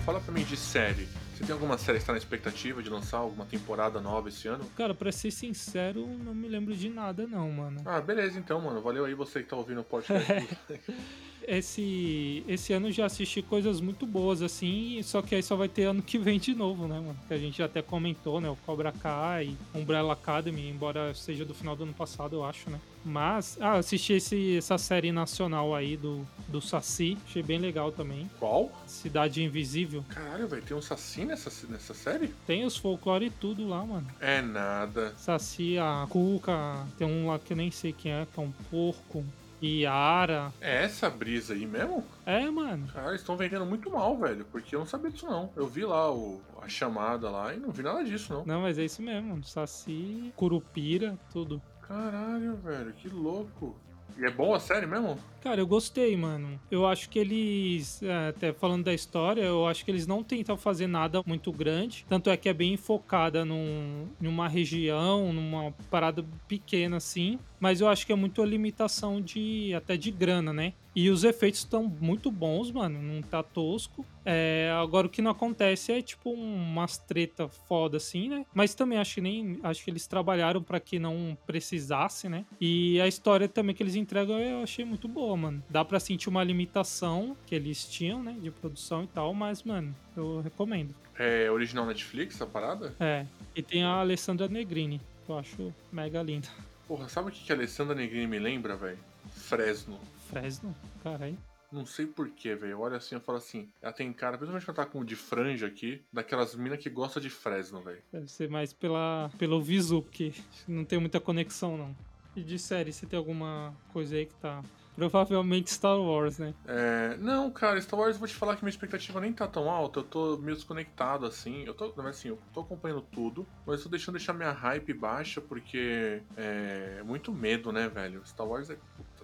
Fala 0.04 0.20
pra 0.20 0.32
mim 0.32 0.44
de 0.44 0.56
série. 0.56 1.08
Tem 1.46 1.52
alguma 1.52 1.78
série 1.78 1.98
que 1.98 2.02
está 2.02 2.12
na 2.12 2.18
expectativa 2.18 2.82
de 2.82 2.90
lançar 2.90 3.18
alguma 3.18 3.46
temporada 3.46 4.00
nova 4.00 4.28
esse 4.28 4.48
ano? 4.48 4.64
Cara, 4.76 4.92
pra 4.92 5.12
ser 5.12 5.30
sincero, 5.30 6.04
não 6.04 6.34
me 6.34 6.48
lembro 6.48 6.74
de 6.74 6.88
nada, 6.88 7.24
não, 7.24 7.48
mano. 7.52 7.82
Ah, 7.84 8.00
beleza 8.00 8.36
então, 8.36 8.60
mano. 8.60 8.82
Valeu 8.82 9.04
aí 9.04 9.14
você 9.14 9.44
que 9.44 9.48
tá 9.48 9.54
ouvindo 9.54 9.80
o 9.80 9.84
podcast. 9.84 10.58
esse, 11.46 12.44
esse 12.48 12.72
ano 12.72 12.90
já 12.90 13.06
assisti 13.06 13.40
coisas 13.40 13.80
muito 13.80 14.06
boas, 14.06 14.42
assim, 14.42 15.00
só 15.02 15.22
que 15.22 15.34
aí 15.34 15.42
só 15.42 15.56
vai 15.56 15.68
ter 15.68 15.84
ano 15.84 16.02
que 16.02 16.18
vem 16.18 16.38
de 16.38 16.54
novo, 16.54 16.86
né, 16.86 16.98
mano? 16.98 17.16
Que 17.28 17.34
a 17.34 17.38
gente 17.38 17.58
já 17.58 17.66
até 17.66 17.80
comentou, 17.80 18.40
né? 18.40 18.48
O 18.50 18.56
Cobra 18.56 18.92
Kai, 18.92 19.56
Umbrella 19.74 20.12
Academy, 20.12 20.68
embora 20.68 21.14
seja 21.14 21.44
do 21.44 21.54
final 21.54 21.76
do 21.76 21.84
ano 21.84 21.94
passado, 21.94 22.36
eu 22.36 22.44
acho, 22.44 22.68
né? 22.70 22.80
Mas, 23.04 23.56
ah, 23.60 23.74
assisti 23.74 24.14
esse, 24.14 24.56
essa 24.56 24.76
série 24.76 25.12
nacional 25.12 25.74
aí 25.74 25.96
do, 25.96 26.26
do 26.48 26.60
Saci, 26.60 27.16
achei 27.24 27.42
bem 27.42 27.58
legal 27.58 27.92
também. 27.92 28.28
Qual? 28.38 28.72
Cidade 28.86 29.42
Invisível. 29.42 30.04
Caralho, 30.08 30.48
velho, 30.48 30.62
tem 30.62 30.76
um 30.76 30.82
Saci 30.82 31.24
nessa, 31.24 31.50
nessa 31.68 31.94
série? 31.94 32.34
Tem 32.46 32.64
os 32.64 32.76
folclore 32.76 33.26
e 33.26 33.30
tudo 33.30 33.68
lá, 33.68 33.84
mano. 33.84 34.08
É 34.20 34.42
nada. 34.42 35.14
Saci, 35.16 35.78
a 35.78 36.06
Cuca, 36.10 36.84
tem 36.98 37.06
um 37.06 37.28
lá 37.28 37.38
que 37.38 37.52
eu 37.52 37.56
nem 37.56 37.70
sei 37.70 37.92
quem 37.92 38.10
é, 38.10 38.26
que 38.26 38.40
é 38.40 38.42
um 38.42 38.52
porco. 38.70 39.24
Yara. 39.62 40.52
É 40.60 40.84
essa 40.84 41.08
brisa 41.08 41.54
aí 41.54 41.66
mesmo? 41.66 42.04
É, 42.24 42.48
mano. 42.50 42.88
Cara, 42.92 43.08
eles 43.08 43.20
estão 43.20 43.36
vendendo 43.36 43.66
muito 43.66 43.90
mal, 43.90 44.16
velho. 44.18 44.44
Porque 44.50 44.74
eu 44.74 44.80
não 44.80 44.86
sabia 44.86 45.10
disso, 45.10 45.26
não. 45.26 45.50
Eu 45.56 45.66
vi 45.66 45.84
lá 45.84 46.12
o, 46.12 46.40
a 46.62 46.68
chamada 46.68 47.30
lá 47.30 47.54
e 47.54 47.58
não 47.58 47.70
vi 47.70 47.82
nada 47.82 48.04
disso, 48.04 48.32
não. 48.32 48.44
Não, 48.44 48.60
mas 48.62 48.78
é 48.78 48.84
isso 48.84 49.02
mesmo. 49.02 49.42
Saci, 49.44 50.32
Curupira, 50.36 51.18
tudo. 51.32 51.60
Caralho, 51.82 52.56
velho, 52.56 52.92
que 52.92 53.08
louco. 53.08 53.76
E 54.18 54.24
é 54.24 54.30
boa 54.30 54.56
a 54.56 54.60
série 54.60 54.86
mesmo? 54.86 55.18
Cara, 55.42 55.60
eu 55.60 55.66
gostei, 55.66 56.16
mano. 56.16 56.58
Eu 56.70 56.86
acho 56.86 57.08
que 57.08 57.18
eles, 57.18 58.02
é, 58.02 58.28
até 58.28 58.52
falando 58.52 58.84
da 58.84 58.94
história, 58.94 59.42
eu 59.42 59.66
acho 59.66 59.84
que 59.84 59.90
eles 59.90 60.06
não 60.06 60.24
tentam 60.24 60.56
fazer 60.56 60.86
nada 60.86 61.22
muito 61.26 61.52
grande. 61.52 62.04
Tanto 62.08 62.30
é 62.30 62.36
que 62.36 62.48
é 62.48 62.54
bem 62.54 62.76
focada 62.78 63.44
num, 63.44 64.08
numa 64.18 64.48
região, 64.48 65.32
numa 65.32 65.70
parada 65.90 66.24
pequena 66.48 66.96
assim. 66.96 67.38
Mas 67.58 67.80
eu 67.80 67.88
acho 67.88 68.06
que 68.06 68.12
é 68.12 68.16
muito 68.16 68.42
a 68.42 68.46
limitação 68.46 69.20
de 69.20 69.72
até 69.74 69.96
de 69.96 70.10
grana, 70.10 70.52
né? 70.52 70.72
E 70.94 71.10
os 71.10 71.24
efeitos 71.24 71.60
estão 71.60 71.84
muito 72.00 72.30
bons, 72.30 72.70
mano. 72.70 73.02
Não 73.02 73.20
tá 73.20 73.42
tosco. 73.42 74.04
É, 74.24 74.72
agora 74.80 75.06
o 75.06 75.10
que 75.10 75.20
não 75.20 75.30
acontece 75.30 75.92
é 75.92 76.00
tipo 76.00 76.30
umas 76.30 76.96
treta 76.96 77.48
foda 77.48 77.98
assim, 77.98 78.30
né? 78.30 78.46
Mas 78.54 78.74
também 78.74 78.98
acho 78.98 79.16
que 79.16 79.20
nem 79.20 79.58
acho 79.62 79.84
que 79.84 79.90
eles 79.90 80.06
trabalharam 80.06 80.62
para 80.62 80.80
que 80.80 80.98
não 80.98 81.36
precisasse, 81.46 82.30
né? 82.30 82.46
E 82.58 82.98
a 83.00 83.06
história 83.06 83.46
também 83.46 83.74
que 83.74 83.82
eles 83.82 83.94
entregam 83.94 84.38
eu 84.38 84.62
achei 84.62 84.86
muito 84.86 85.06
boa, 85.06 85.36
mano. 85.36 85.62
Dá 85.68 85.84
para 85.84 86.00
sentir 86.00 86.30
uma 86.30 86.42
limitação 86.42 87.36
que 87.46 87.54
eles 87.54 87.84
tinham, 87.86 88.22
né, 88.22 88.34
de 88.40 88.50
produção 88.50 89.04
e 89.04 89.06
tal, 89.06 89.34
mas 89.34 89.62
mano, 89.62 89.94
eu 90.16 90.40
recomendo. 90.40 90.94
É 91.18 91.50
original 91.50 91.86
Netflix 91.86 92.40
a 92.40 92.46
parada? 92.46 92.94
É. 92.98 93.26
E 93.54 93.62
tem 93.62 93.82
a 93.82 94.00
Alessandra 94.00 94.48
Negrini, 94.48 95.00
que 95.24 95.30
eu 95.30 95.38
acho 95.38 95.74
mega 95.92 96.22
linda. 96.22 96.48
Porra, 96.86 97.08
sabe 97.08 97.28
o 97.28 97.32
que 97.32 97.44
que 97.44 97.52
a 97.52 97.54
Alessandra 97.54 97.94
Negrini 97.94 98.26
me 98.26 98.38
lembra, 98.38 98.76
velho? 98.76 98.98
Fresno. 99.30 99.98
Fresno? 100.28 100.74
Caralho. 101.02 101.36
Não 101.70 101.84
sei 101.84 102.06
porquê, 102.06 102.54
velho. 102.54 102.78
Olha 102.80 102.96
assim, 102.96 103.16
eu 103.16 103.20
falo 103.20 103.38
assim. 103.38 103.68
Ela 103.82 103.92
tem 103.92 104.12
cara, 104.12 104.38
principalmente 104.38 104.64
quando 104.64 104.76
tá 104.76 104.86
com 104.86 105.04
de 105.04 105.16
franja 105.16 105.66
aqui, 105.66 106.00
daquelas 106.12 106.54
minas 106.54 106.78
que 106.78 106.88
gosta 106.88 107.20
de 107.20 107.28
Fresno, 107.28 107.80
velho. 107.80 108.00
Deve 108.12 108.28
ser 108.28 108.48
mais 108.48 108.72
pela, 108.72 109.30
pelo 109.36 109.60
visu, 109.60 110.02
porque 110.02 110.32
não 110.66 110.84
tem 110.84 110.98
muita 110.98 111.18
conexão, 111.18 111.76
não. 111.76 111.96
E 112.36 112.42
de 112.42 112.58
série, 112.58 112.92
você 112.92 113.04
tem 113.04 113.16
alguma 113.18 113.74
coisa 113.92 114.14
aí 114.14 114.26
que 114.26 114.34
tá. 114.34 114.62
Provavelmente 114.96 115.70
Star 115.70 115.98
Wars, 116.00 116.38
né? 116.38 116.54
É, 116.66 117.16
não, 117.18 117.50
cara, 117.50 117.80
Star 117.80 118.00
Wars, 118.00 118.16
vou 118.16 118.26
te 118.26 118.34
falar 118.34 118.56
que 118.56 118.64
minha 118.64 118.70
expectativa 118.70 119.20
nem 119.20 119.32
tá 119.32 119.46
tão 119.46 119.70
alta, 119.70 120.00
eu 120.00 120.04
tô 120.04 120.38
meio 120.38 120.56
desconectado, 120.56 121.26
assim. 121.26 121.64
Eu 121.64 121.74
tô, 121.74 121.86
verdade, 121.88 122.08
assim, 122.08 122.28
eu 122.28 122.38
tô 122.52 122.60
acompanhando 122.60 123.02
tudo, 123.02 123.46
mas 123.66 123.78
eu 123.78 123.84
tô 123.84 123.88
deixando 123.90 124.16
deixar 124.16 124.32
minha 124.32 124.50
hype 124.50 124.94
baixa, 124.94 125.40
porque 125.40 126.22
é 126.36 127.02
muito 127.04 127.30
medo, 127.30 127.70
né, 127.70 127.88
velho? 127.88 128.26
Star 128.26 128.46
Wars 128.46 128.70
é. 128.70 128.78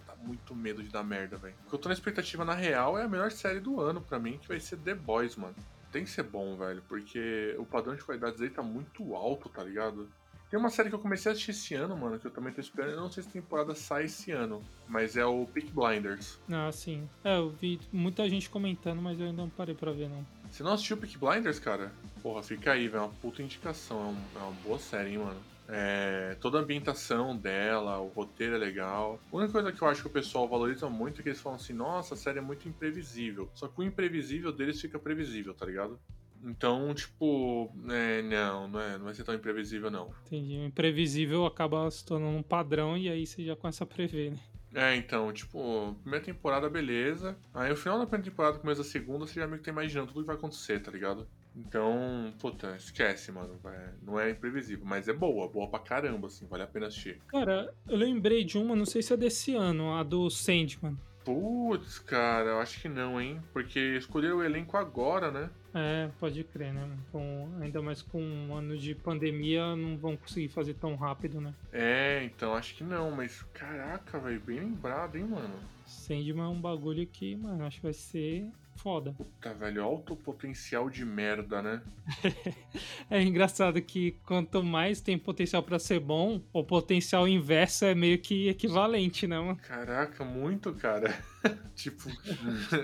Dá 0.06 0.14
muito 0.16 0.54
medo 0.54 0.82
de 0.82 0.90
dar 0.90 1.02
merda, 1.02 1.36
velho. 1.36 1.54
O 1.66 1.70
que 1.70 1.74
eu 1.74 1.78
tô 1.78 1.88
na 1.88 1.94
expectativa, 1.94 2.44
na 2.44 2.54
real, 2.54 2.98
é 2.98 3.04
a 3.04 3.08
melhor 3.08 3.30
série 3.30 3.60
do 3.60 3.80
ano 3.80 4.00
pra 4.00 4.18
mim, 4.18 4.38
que 4.38 4.48
vai 4.48 4.60
ser 4.60 4.76
The 4.76 4.94
Boys, 4.94 5.36
mano. 5.36 5.54
Tem 5.90 6.04
que 6.04 6.10
ser 6.10 6.22
bom, 6.22 6.56
velho, 6.56 6.82
porque 6.88 7.54
o 7.58 7.64
padrão 7.64 7.94
de 7.94 8.02
qualidade 8.02 8.42
aí 8.42 8.50
tá 8.50 8.62
muito 8.62 9.14
alto, 9.14 9.48
tá 9.48 9.62
ligado? 9.62 10.08
Tem 10.52 10.60
uma 10.60 10.68
série 10.68 10.90
que 10.90 10.94
eu 10.94 10.98
comecei 10.98 11.30
a 11.30 11.32
assistir 11.32 11.52
esse 11.52 11.74
ano, 11.74 11.96
mano, 11.96 12.18
que 12.18 12.26
eu 12.26 12.30
também 12.30 12.52
tô 12.52 12.60
esperando. 12.60 12.90
Eu 12.92 13.00
não 13.00 13.10
sei 13.10 13.22
se 13.22 13.30
a 13.30 13.32
temporada 13.32 13.74
sai 13.74 14.04
esse 14.04 14.32
ano, 14.32 14.62
mas 14.86 15.16
é 15.16 15.24
o 15.24 15.46
Peak 15.46 15.70
Blinders. 15.72 16.38
Ah, 16.50 16.70
sim. 16.70 17.08
É, 17.24 17.38
eu 17.38 17.52
vi 17.52 17.80
muita 17.90 18.28
gente 18.28 18.50
comentando, 18.50 19.00
mas 19.00 19.18
eu 19.18 19.24
ainda 19.24 19.40
não 19.40 19.48
parei 19.48 19.74
pra 19.74 19.92
ver, 19.92 20.10
não. 20.10 20.22
Você 20.50 20.62
não 20.62 20.74
assistiu 20.74 20.98
Peak 20.98 21.16
Blinders, 21.16 21.58
cara? 21.58 21.90
Porra, 22.22 22.42
fica 22.42 22.72
aí, 22.72 22.86
velho. 22.86 22.98
É 23.02 23.06
uma 23.06 23.14
puta 23.14 23.42
indicação. 23.42 23.98
É, 23.98 24.04
um- 24.04 24.40
é 24.40 24.44
uma 24.44 24.52
boa 24.62 24.78
série, 24.78 25.12
hein, 25.12 25.18
mano. 25.20 25.40
É, 25.68 26.36
toda 26.38 26.58
a 26.58 26.60
ambientação 26.60 27.34
dela, 27.34 27.98
o 28.00 28.08
roteiro 28.08 28.54
é 28.56 28.58
legal. 28.58 29.18
A 29.32 29.36
única 29.38 29.52
coisa 29.52 29.72
que 29.72 29.80
eu 29.80 29.88
acho 29.88 30.02
que 30.02 30.08
o 30.08 30.12
pessoal 30.12 30.46
valoriza 30.46 30.86
muito 30.90 31.20
é 31.20 31.22
que 31.22 31.30
eles 31.30 31.40
falam 31.40 31.56
assim: 31.56 31.72
nossa, 31.72 32.12
a 32.12 32.16
série 32.16 32.40
é 32.40 32.42
muito 32.42 32.68
imprevisível. 32.68 33.48
Só 33.54 33.68
que 33.68 33.80
o 33.80 33.82
imprevisível 33.82 34.52
deles 34.52 34.78
fica 34.78 34.98
previsível, 34.98 35.54
tá 35.54 35.64
ligado? 35.64 35.98
Então, 36.42 36.92
tipo, 36.94 37.70
é, 37.88 38.22
não, 38.22 38.68
não, 38.68 38.80
é, 38.80 38.98
não 38.98 39.04
vai 39.04 39.14
ser 39.14 39.24
tão 39.24 39.34
imprevisível, 39.34 39.90
não. 39.90 40.10
Entendi. 40.26 40.58
O 40.58 40.64
imprevisível 40.64 41.46
acaba 41.46 41.90
se 41.90 42.04
tornando 42.04 42.36
um 42.36 42.42
padrão 42.42 42.96
e 42.96 43.08
aí 43.08 43.26
você 43.26 43.44
já 43.44 43.54
começa 43.54 43.84
a 43.84 43.86
prever, 43.86 44.32
né? 44.32 44.38
É, 44.74 44.96
então, 44.96 45.30
tipo, 45.32 45.94
primeira 46.02 46.24
temporada, 46.24 46.68
beleza. 46.68 47.36
Aí 47.52 47.70
o 47.70 47.76
final 47.76 47.98
da 47.98 48.06
primeira 48.06 48.30
temporada, 48.30 48.58
começo 48.58 48.82
da 48.82 48.88
segunda, 48.88 49.26
você 49.26 49.38
já 49.38 49.46
meio 49.46 49.58
que 49.58 49.64
tá 49.64 49.70
imaginando 49.70 50.08
tudo 50.08 50.20
que 50.20 50.26
vai 50.26 50.36
acontecer, 50.36 50.80
tá 50.80 50.90
ligado? 50.90 51.28
Então, 51.54 52.32
puta, 52.40 52.74
esquece, 52.76 53.30
mano. 53.30 53.60
É, 53.66 53.90
não 54.02 54.18
é 54.18 54.30
imprevisível, 54.30 54.84
mas 54.86 55.08
é 55.08 55.12
boa, 55.12 55.46
boa 55.48 55.68
pra 55.68 55.78
caramba, 55.78 56.28
assim, 56.28 56.46
vale 56.46 56.62
a 56.62 56.66
pena 56.66 56.86
assistir. 56.86 57.20
Cara, 57.28 57.72
eu 57.86 57.96
lembrei 57.96 58.44
de 58.44 58.56
uma, 58.56 58.74
não 58.74 58.86
sei 58.86 59.02
se 59.02 59.12
é 59.12 59.16
desse 59.16 59.54
ano, 59.54 59.94
a 59.94 60.02
do 60.02 60.30
Sandman. 60.30 60.96
Putz, 61.22 61.98
cara, 61.98 62.50
eu 62.50 62.58
acho 62.58 62.80
que 62.80 62.88
não, 62.88 63.20
hein? 63.20 63.40
Porque 63.52 63.78
escolheram 63.78 64.38
o 64.38 64.42
elenco 64.42 64.76
agora, 64.76 65.30
né? 65.30 65.50
É, 65.74 66.10
pode 66.20 66.44
crer, 66.44 66.72
né? 66.72 66.88
Com, 67.10 67.48
ainda 67.60 67.80
mais 67.80 68.02
com 68.02 68.22
um 68.22 68.54
ano 68.54 68.76
de 68.76 68.94
pandemia, 68.94 69.74
não 69.74 69.96
vão 69.96 70.16
conseguir 70.16 70.48
fazer 70.48 70.74
tão 70.74 70.94
rápido, 70.96 71.40
né? 71.40 71.54
É, 71.72 72.22
então 72.24 72.54
acho 72.54 72.74
que 72.74 72.84
não, 72.84 73.10
mas 73.10 73.42
caraca, 73.54 74.18
velho, 74.18 74.40
bem 74.40 74.60
lembrado, 74.60 75.16
hein, 75.16 75.24
mano? 75.24 75.54
Sandman 75.86 76.44
é 76.44 76.48
um 76.48 76.60
bagulho 76.60 77.06
que, 77.06 77.36
mano, 77.36 77.64
acho 77.64 77.78
que 77.78 77.84
vai 77.84 77.92
ser 77.92 78.50
foda. 78.76 79.12
Puta, 79.12 79.54
velho, 79.54 79.82
alto 79.82 80.16
potencial 80.16 80.90
de 80.90 81.04
merda, 81.04 81.62
né? 81.62 81.82
É 83.10 83.20
engraçado 83.22 83.80
que 83.82 84.12
quanto 84.24 84.62
mais 84.62 85.00
tem 85.00 85.18
potencial 85.18 85.62
pra 85.62 85.78
ser 85.78 86.00
bom, 86.00 86.40
o 86.52 86.64
potencial 86.64 87.28
inverso 87.28 87.84
é 87.84 87.94
meio 87.94 88.18
que 88.18 88.48
equivalente, 88.48 89.26
né, 89.26 89.38
mano? 89.38 89.56
Caraca, 89.56 90.24
muito, 90.24 90.72
cara. 90.74 91.14
tipo, 91.74 92.08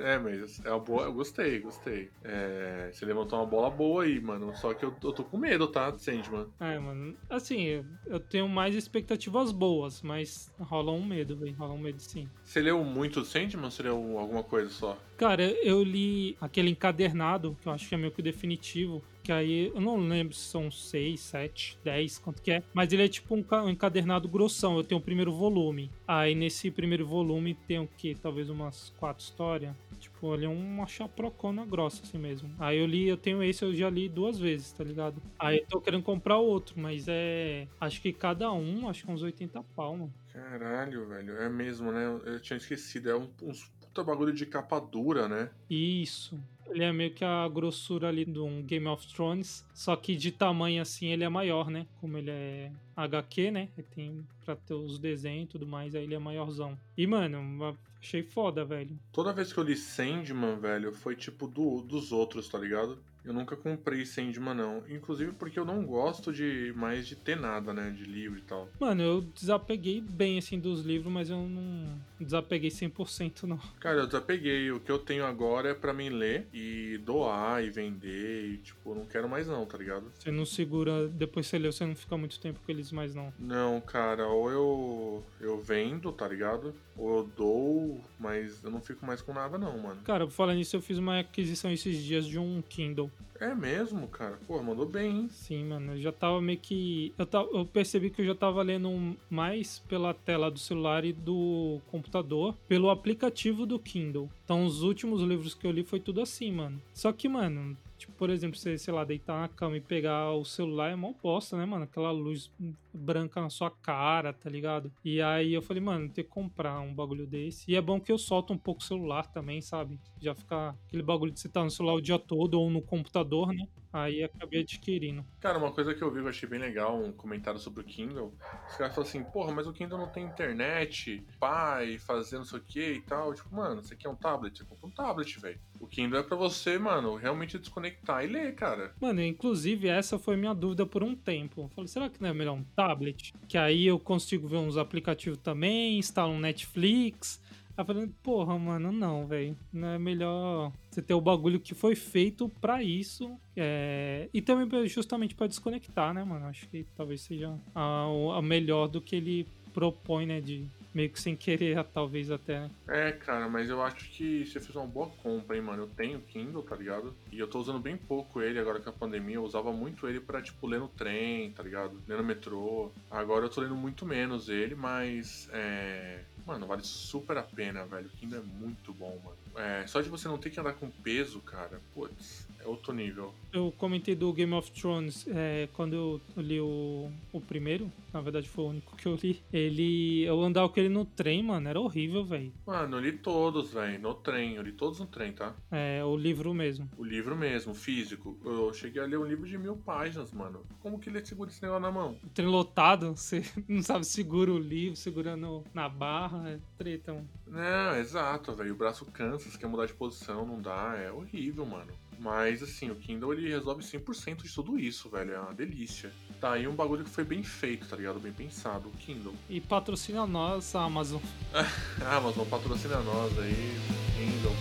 é, 0.04 0.18
mas 0.18 0.64
é 0.64 0.70
uma 0.70 0.78
boa. 0.80 1.04
Eu 1.04 1.12
gostei, 1.12 1.60
gostei. 1.60 2.10
É, 2.22 2.90
você 2.92 3.04
levantou 3.04 3.38
uma 3.38 3.46
bola 3.46 3.70
boa 3.70 4.04
aí, 4.04 4.20
mano. 4.20 4.54
Só 4.56 4.74
que 4.74 4.84
eu, 4.84 4.90
eu 5.02 5.12
tô 5.12 5.24
com 5.24 5.38
medo, 5.38 5.66
tá, 5.68 5.92
Sandman? 5.98 6.46
É, 6.60 6.78
mano, 6.78 7.16
assim, 7.30 7.62
eu- 8.06 8.20
tenho 8.20 8.48
mais 8.48 8.74
expectativas 8.74 9.52
boas, 9.52 10.02
mas 10.02 10.52
rola 10.58 10.92
um 10.92 11.04
medo, 11.04 11.36
velho, 11.36 11.54
rola 11.56 11.72
um 11.74 11.78
medo 11.78 12.00
sim. 12.00 12.28
Você 12.44 12.60
leu 12.60 12.82
muito 12.84 13.24
Sandman 13.24 13.64
ou 13.66 13.70
você 13.70 13.82
leu 13.82 14.18
alguma 14.18 14.42
coisa 14.42 14.68
só? 14.70 14.98
Cara, 15.16 15.42
eu 15.62 15.82
li 15.82 16.36
aquele 16.40 16.70
encadernado, 16.70 17.56
que 17.60 17.68
eu 17.68 17.72
acho 17.72 17.88
que 17.88 17.94
é 17.94 17.98
meio 17.98 18.12
que 18.12 18.22
definitivo, 18.22 19.02
que 19.28 19.32
aí 19.32 19.70
eu 19.74 19.80
não 19.82 19.98
lembro 19.98 20.32
se 20.34 20.40
são 20.48 20.70
6, 20.70 21.20
7, 21.20 21.78
10, 21.84 22.16
quanto 22.18 22.40
que 22.40 22.50
é, 22.50 22.62
mas 22.72 22.90
ele 22.94 23.02
é 23.04 23.08
tipo 23.08 23.34
um, 23.34 23.42
ca- 23.42 23.62
um 23.62 23.68
encadernado 23.68 24.26
grossão. 24.26 24.78
Eu 24.78 24.82
tenho 24.82 24.98
o 24.98 25.04
primeiro 25.04 25.30
volume. 25.30 25.90
Aí 26.06 26.34
nesse 26.34 26.70
primeiro 26.70 27.06
volume 27.06 27.52
tem 27.54 27.78
o 27.78 27.86
que? 27.86 28.14
Talvez 28.14 28.48
umas 28.48 28.88
quatro 28.96 29.22
histórias. 29.22 29.76
Tipo, 30.00 30.32
ele 30.32 30.46
é 30.46 30.48
uma 30.48 30.86
chaprocona 30.86 31.66
grossa 31.66 32.04
assim 32.04 32.16
mesmo. 32.16 32.50
Aí 32.58 32.78
eu 32.78 32.86
li, 32.86 33.06
eu 33.06 33.18
tenho 33.18 33.42
esse, 33.42 33.62
eu 33.62 33.74
já 33.74 33.90
li 33.90 34.08
duas 34.08 34.38
vezes, 34.38 34.72
tá 34.72 34.82
ligado? 34.82 35.20
Aí 35.38 35.58
eu 35.58 35.66
tô 35.66 35.78
querendo 35.78 36.02
comprar 36.04 36.38
outro, 36.38 36.80
mas 36.80 37.04
é. 37.06 37.68
Acho 37.78 38.00
que 38.00 38.14
cada 38.14 38.50
um, 38.50 38.88
acho 38.88 39.04
que 39.04 39.10
uns 39.12 39.20
80 39.22 39.62
pau, 39.76 39.94
mano. 39.94 40.14
Caralho, 40.32 41.06
velho. 41.06 41.36
É 41.36 41.50
mesmo, 41.50 41.92
né? 41.92 42.06
Eu 42.24 42.40
tinha 42.40 42.56
esquecido. 42.56 43.10
É 43.10 43.14
um, 43.16 43.28
uns 43.42 43.70
puta 43.80 44.02
bagulho 44.02 44.32
de 44.32 44.46
capa 44.46 44.78
dura, 44.80 45.28
né? 45.28 45.50
Isso. 45.68 46.38
Ele 46.70 46.84
é 46.84 46.92
meio 46.92 47.12
que 47.12 47.24
a 47.24 47.48
grossura 47.48 48.08
ali 48.08 48.24
de 48.24 48.38
um 48.38 48.62
Game 48.62 48.86
of 48.86 49.06
Thrones, 49.12 49.64
só 49.74 49.96
que 49.96 50.16
de 50.16 50.30
tamanho 50.30 50.82
assim 50.82 51.06
ele 51.06 51.24
é 51.24 51.28
maior, 51.28 51.70
né? 51.70 51.86
Como 52.00 52.16
ele 52.18 52.30
é 52.30 52.70
HQ, 52.96 53.50
né? 53.50 53.68
Tem 53.94 54.26
pra 54.44 54.56
ter 54.56 54.74
os 54.74 54.98
desenhos 54.98 55.44
e 55.44 55.48
tudo 55.48 55.66
mais, 55.66 55.94
aí 55.94 56.04
ele 56.04 56.14
é 56.14 56.18
maiorzão. 56.18 56.78
E, 56.96 57.06
mano, 57.06 57.76
achei 58.00 58.22
foda, 58.22 58.64
velho. 58.64 58.98
Toda 59.12 59.32
vez 59.32 59.52
que 59.52 59.58
eu 59.58 59.64
li 59.64 59.76
Sandman, 59.76 60.58
velho, 60.58 60.92
foi 60.92 61.14
tipo 61.14 61.46
do, 61.46 61.82
dos 61.82 62.12
outros, 62.12 62.48
tá 62.48 62.58
ligado? 62.58 62.98
Eu 63.28 63.34
nunca 63.34 63.54
comprei 63.54 64.06
Sandman, 64.06 64.54
não. 64.54 64.82
Inclusive 64.88 65.32
porque 65.32 65.58
eu 65.58 65.64
não 65.66 65.84
gosto 65.84 66.32
de 66.32 66.72
mais 66.74 67.06
de 67.06 67.14
ter 67.14 67.36
nada, 67.36 67.74
né? 67.74 67.90
De 67.90 68.04
livro 68.04 68.38
e 68.38 68.42
tal. 68.42 68.70
Mano, 68.80 69.02
eu 69.02 69.20
desapeguei 69.20 70.00
bem, 70.00 70.38
assim, 70.38 70.58
dos 70.58 70.80
livros, 70.80 71.12
mas 71.12 71.28
eu 71.28 71.46
não 71.46 72.00
desapeguei 72.18 72.70
100% 72.70 73.42
não. 73.42 73.58
Cara, 73.80 73.98
eu 73.98 74.06
desapeguei. 74.06 74.72
O 74.72 74.80
que 74.80 74.90
eu 74.90 74.98
tenho 74.98 75.26
agora 75.26 75.68
é 75.68 75.74
pra 75.74 75.92
mim 75.92 76.08
ler 76.08 76.48
e 76.54 76.98
doar 77.04 77.62
e 77.62 77.68
vender. 77.68 78.46
E, 78.46 78.56
tipo, 78.56 78.92
eu 78.92 78.94
não 78.94 79.04
quero 79.04 79.28
mais 79.28 79.46
não, 79.46 79.66
tá 79.66 79.76
ligado? 79.76 80.10
Você 80.18 80.30
não 80.30 80.46
segura, 80.46 81.06
depois 81.08 81.46
você 81.46 81.58
lê, 81.58 81.70
você 81.70 81.84
não 81.84 81.94
fica 81.94 82.16
muito 82.16 82.40
tempo 82.40 82.60
com 82.64 82.72
eles 82.72 82.90
mais 82.90 83.14
não. 83.14 83.30
Não, 83.38 83.78
cara, 83.82 84.26
ou 84.26 84.50
eu, 84.50 85.26
eu 85.38 85.60
vendo, 85.60 86.10
tá 86.12 86.26
ligado? 86.26 86.74
Ou 86.96 87.18
eu 87.18 87.30
dou, 87.36 88.00
mas 88.18 88.64
eu 88.64 88.70
não 88.70 88.80
fico 88.80 89.04
mais 89.04 89.20
com 89.20 89.34
nada 89.34 89.58
não, 89.58 89.78
mano. 89.78 90.00
Cara, 90.02 90.28
falando 90.30 90.56
nisso, 90.56 90.74
eu 90.76 90.80
fiz 90.80 90.96
uma 90.96 91.20
aquisição 91.20 91.70
esses 91.70 92.02
dias 92.02 92.26
de 92.26 92.38
um 92.38 92.62
Kindle. 92.62 93.10
É 93.40 93.54
mesmo, 93.54 94.08
cara? 94.08 94.38
Pô, 94.46 94.60
mandou 94.62 94.84
bem, 94.84 95.10
hein? 95.10 95.28
Sim, 95.30 95.66
mano, 95.66 95.92
eu 95.92 96.00
já 96.00 96.10
tava 96.10 96.40
meio 96.40 96.58
que. 96.58 97.14
Eu, 97.16 97.24
tava, 97.24 97.48
eu 97.52 97.64
percebi 97.64 98.10
que 98.10 98.20
eu 98.20 98.26
já 98.26 98.34
tava 98.34 98.62
lendo 98.62 99.16
mais 99.30 99.78
pela 99.88 100.12
tela 100.12 100.50
do 100.50 100.58
celular 100.58 101.04
e 101.04 101.12
do 101.12 101.80
computador, 101.88 102.56
pelo 102.66 102.90
aplicativo 102.90 103.64
do 103.64 103.78
Kindle. 103.78 104.28
Então, 104.44 104.64
os 104.64 104.82
últimos 104.82 105.22
livros 105.22 105.54
que 105.54 105.66
eu 105.66 105.70
li 105.70 105.84
foi 105.84 106.00
tudo 106.00 106.20
assim, 106.20 106.50
mano. 106.50 106.82
Só 106.92 107.12
que, 107.12 107.28
mano, 107.28 107.76
tipo, 107.98 108.12
por 108.12 108.30
exemplo, 108.30 108.56
você, 108.56 108.78
sei 108.78 108.94
lá, 108.94 109.04
deitar 109.04 109.40
na 109.40 109.48
cama 109.48 109.76
e 109.76 109.80
pegar 109.80 110.32
o 110.32 110.44
celular 110.44 110.90
é 110.90 110.96
mó 110.96 111.12
bosta, 111.20 111.56
né, 111.56 111.66
mano? 111.66 111.84
Aquela 111.84 112.10
luz 112.12 112.50
branca 112.94 113.40
na 113.40 113.50
sua 113.50 113.70
cara, 113.70 114.32
tá 114.32 114.48
ligado? 114.48 114.90
E 115.04 115.20
aí 115.20 115.52
eu 115.52 115.60
falei, 115.60 115.82
mano, 115.82 116.08
tem 116.08 116.24
que 116.24 116.30
comprar 116.30 116.80
um 116.80 116.94
bagulho 116.94 117.26
desse. 117.26 117.70
E 117.70 117.74
é 117.74 117.80
bom 117.80 118.00
que 118.00 118.12
eu 118.12 118.18
solto 118.18 118.52
um 118.52 118.58
pouco 118.58 118.80
o 118.80 118.84
celular 118.84 119.26
também, 119.26 119.60
sabe? 119.60 119.98
Já 120.20 120.34
ficar 120.34 120.76
aquele 120.86 121.02
bagulho 121.02 121.32
de 121.32 121.40
você 121.40 121.48
estar 121.48 121.64
no 121.64 121.70
celular 121.70 121.94
o 121.94 122.00
dia 122.00 122.18
todo 122.18 122.60
ou 122.60 122.70
no 122.70 122.80
computador, 122.80 123.52
né? 123.52 123.66
Aí 123.92 124.22
acabei 124.22 124.60
adquirindo. 124.60 125.24
Cara, 125.40 125.58
uma 125.58 125.72
coisa 125.72 125.94
que 125.94 126.02
eu 126.02 126.10
vi 126.10 126.18
que 126.18 126.24
eu 126.24 126.28
achei 126.28 126.48
bem 126.48 126.58
legal, 126.58 127.02
um 127.02 127.12
comentário 127.12 127.58
sobre 127.58 127.80
o 127.80 127.84
Kindle. 127.84 128.34
Os 128.68 128.76
caras 128.76 128.94
falam 128.94 129.08
assim, 129.08 129.22
porra, 129.24 129.52
mas 129.52 129.66
o 129.66 129.72
Kindle 129.72 129.98
não 129.98 130.08
tem 130.08 130.24
internet, 130.24 131.24
pai, 131.38 131.98
fazer 131.98 132.36
não 132.36 132.44
sei 132.44 132.58
o 132.58 132.62
que 132.62 132.92
e 132.92 133.02
tal. 133.02 133.34
Tipo, 133.34 133.54
mano, 133.54 133.82
você 133.82 133.96
quer 133.96 134.08
um 134.08 134.16
tablet? 134.16 134.58
Você 134.58 134.64
compra 134.64 134.86
um 134.86 134.90
tablet, 134.90 135.40
velho. 135.40 135.60
O 135.80 135.86
Kindle 135.86 136.20
é 136.20 136.22
pra 136.22 136.36
você, 136.36 136.78
mano, 136.78 137.16
realmente 137.16 137.58
desconectar 137.58 138.24
e 138.24 138.26
ler, 138.26 138.54
cara. 138.54 138.92
Mano, 139.00 139.22
inclusive 139.22 139.88
essa 139.88 140.18
foi 140.18 140.36
minha 140.36 140.54
dúvida 140.54 140.84
por 140.84 141.02
um 141.02 141.14
tempo. 141.14 141.62
Eu 141.62 141.68
falei, 141.68 141.88
será 141.88 142.10
que 142.10 142.20
não 142.20 142.28
é 142.28 142.34
melhor 142.34 142.54
um 142.54 142.64
tablet? 142.64 143.32
Que 143.48 143.56
aí 143.56 143.86
eu 143.86 143.98
consigo 143.98 144.48
ver 144.48 144.56
uns 144.56 144.76
aplicativos 144.76 145.38
também, 145.38 145.98
instalo 145.98 146.32
um 146.32 146.40
Netflix. 146.40 147.40
Aí 147.78 147.84
falei, 147.84 148.10
porra, 148.24 148.58
mano, 148.58 148.90
não, 148.90 149.24
velho. 149.24 149.56
Não 149.72 149.86
é 149.90 149.98
melhor 150.00 150.72
você 150.90 151.00
ter 151.00 151.14
o 151.14 151.20
bagulho 151.20 151.60
que 151.60 151.74
foi 151.76 151.94
feito 151.94 152.48
pra 152.60 152.82
isso. 152.82 153.30
é, 153.56 154.28
E 154.34 154.42
também 154.42 154.88
justamente 154.88 155.32
pra 155.36 155.46
desconectar, 155.46 156.12
né, 156.12 156.24
mano? 156.24 156.46
Acho 156.46 156.66
que 156.68 156.84
talvez 156.96 157.20
seja 157.20 157.56
a, 157.72 158.06
a 158.36 158.42
melhor 158.42 158.88
do 158.88 159.00
que 159.00 159.14
ele 159.14 159.46
propõe, 159.72 160.26
né? 160.26 160.40
De 160.40 160.66
meio 160.92 161.08
que 161.08 161.20
sem 161.20 161.36
querer, 161.36 161.80
talvez 161.94 162.32
até. 162.32 162.62
né? 162.62 162.70
É, 162.88 163.12
cara, 163.12 163.48
mas 163.48 163.70
eu 163.70 163.80
acho 163.80 164.10
que 164.10 164.44
você 164.44 164.58
fez 164.58 164.74
uma 164.74 164.84
boa 164.86 165.06
compra, 165.22 165.56
hein, 165.56 165.62
mano. 165.62 165.84
Eu 165.84 165.86
tenho 165.86 166.18
Kindle, 166.18 166.64
tá 166.64 166.74
ligado? 166.74 167.14
E 167.30 167.38
eu 167.38 167.46
tô 167.46 167.60
usando 167.60 167.78
bem 167.78 167.96
pouco 167.96 168.42
ele 168.42 168.58
agora 168.58 168.80
com 168.80 168.90
a 168.90 168.92
pandemia. 168.92 169.36
Eu 169.36 169.44
usava 169.44 169.72
muito 169.72 170.08
ele 170.08 170.18
pra, 170.18 170.42
tipo, 170.42 170.66
ler 170.66 170.80
no 170.80 170.88
trem, 170.88 171.52
tá 171.52 171.62
ligado? 171.62 171.92
Ler 172.08 172.16
no 172.18 172.24
metrô. 172.24 172.90
Agora 173.08 173.44
eu 173.44 173.48
tô 173.50 173.60
lendo 173.60 173.76
muito 173.76 174.04
menos 174.04 174.48
ele, 174.48 174.74
mas 174.74 175.48
é. 175.52 176.22
Mano, 176.48 176.66
vale 176.66 176.82
super 176.82 177.36
a 177.36 177.42
pena, 177.42 177.84
velho. 177.84 178.06
O 178.06 178.10
Kindle 178.16 178.38
é 178.38 178.42
muito 178.42 178.90
bom, 178.94 179.20
mano. 179.22 179.36
É, 179.54 179.86
só 179.86 180.00
de 180.00 180.08
você 180.08 180.26
não 180.28 180.38
ter 180.38 180.48
que 180.48 180.58
andar 180.58 180.72
com 180.72 180.88
peso, 180.90 181.40
cara, 181.42 181.78
putz, 181.92 182.48
outro 182.68 182.92
nível. 182.92 183.34
Eu 183.52 183.72
comentei 183.76 184.14
do 184.14 184.32
Game 184.32 184.52
of 184.52 184.70
Thrones 184.72 185.26
é, 185.28 185.68
quando 185.72 185.94
eu 185.94 186.20
li 186.36 186.60
o, 186.60 187.10
o 187.32 187.40
primeiro, 187.40 187.90
na 188.12 188.20
verdade 188.20 188.48
foi 188.48 188.64
o 188.64 188.68
único 188.68 188.96
que 188.96 189.06
eu 189.06 189.14
li. 189.14 189.42
Ele. 189.52 190.22
Eu 190.22 190.42
andava 190.42 190.68
com 190.68 190.80
ele 190.80 190.88
no 190.88 191.04
trem, 191.04 191.42
mano, 191.42 191.68
era 191.68 191.80
horrível, 191.80 192.24
velho. 192.24 192.52
Mano, 192.66 192.96
eu 192.96 193.00
li 193.00 193.12
todos, 193.12 193.72
velho, 193.72 194.00
no 194.00 194.14
trem. 194.14 194.56
Eu 194.56 194.62
li 194.62 194.72
todos 194.72 195.00
no 195.00 195.06
trem, 195.06 195.32
tá? 195.32 195.54
É, 195.70 196.04
o 196.04 196.16
livro 196.16 196.52
mesmo. 196.52 196.88
O 196.96 197.04
livro 197.04 197.36
mesmo, 197.36 197.74
físico. 197.74 198.36
Eu 198.44 198.72
cheguei 198.72 199.02
a 199.02 199.06
ler 199.06 199.18
um 199.18 199.24
livro 199.24 199.46
de 199.46 199.56
mil 199.56 199.76
páginas, 199.76 200.32
mano. 200.32 200.62
Como 200.80 200.98
que 200.98 201.08
ele 201.08 201.24
segura 201.24 201.50
esse 201.50 201.62
negócio 201.62 201.82
na 201.82 201.90
mão? 201.90 202.16
O 202.24 202.28
trem 202.30 202.46
lotado, 202.46 203.14
você 203.16 203.42
não 203.68 203.82
sabe, 203.82 204.04
segura 204.04 204.52
o 204.52 204.58
livro, 204.58 204.96
segura 204.96 205.36
no, 205.36 205.64
na 205.72 205.88
barra, 205.88 206.50
é 206.50 206.58
treta, 206.76 207.12
mano. 207.12 207.28
Não, 207.46 207.96
exato, 207.96 208.54
velho. 208.54 208.72
O 208.72 208.76
braço 208.76 209.04
cansa, 209.06 209.50
você 209.50 209.58
quer 209.58 209.68
mudar 209.68 209.86
de 209.86 209.94
posição, 209.94 210.46
não 210.46 210.60
dá. 210.60 210.96
É 210.96 211.10
horrível, 211.10 211.64
mano. 211.64 211.92
Mas, 212.18 212.62
assim, 212.62 212.90
o 212.90 212.96
Kindle 212.96 213.32
ele 213.32 213.48
resolve 213.48 213.82
100% 213.82 214.42
de 214.42 214.52
tudo 214.52 214.78
isso, 214.78 215.08
velho. 215.08 215.32
É 215.32 215.38
uma 215.40 215.54
delícia. 215.54 216.12
Tá 216.40 216.52
aí 216.52 216.66
um 216.66 216.74
bagulho 216.74 217.04
que 217.04 217.10
foi 217.10 217.24
bem 217.24 217.42
feito, 217.42 217.86
tá 217.86 217.96
ligado? 217.96 218.18
Bem 218.18 218.32
pensado. 218.32 218.88
O 218.88 218.92
Kindle. 218.92 219.34
E 219.48 219.60
patrocina 219.60 220.26
nós, 220.26 220.74
a 220.74 220.82
Amazon. 220.82 221.20
Ah, 221.54 221.66
Amazon 222.16 222.46
patrocina 222.46 223.00
nós 223.00 223.38
aí. 223.38 223.76
Kindle, 224.16 224.52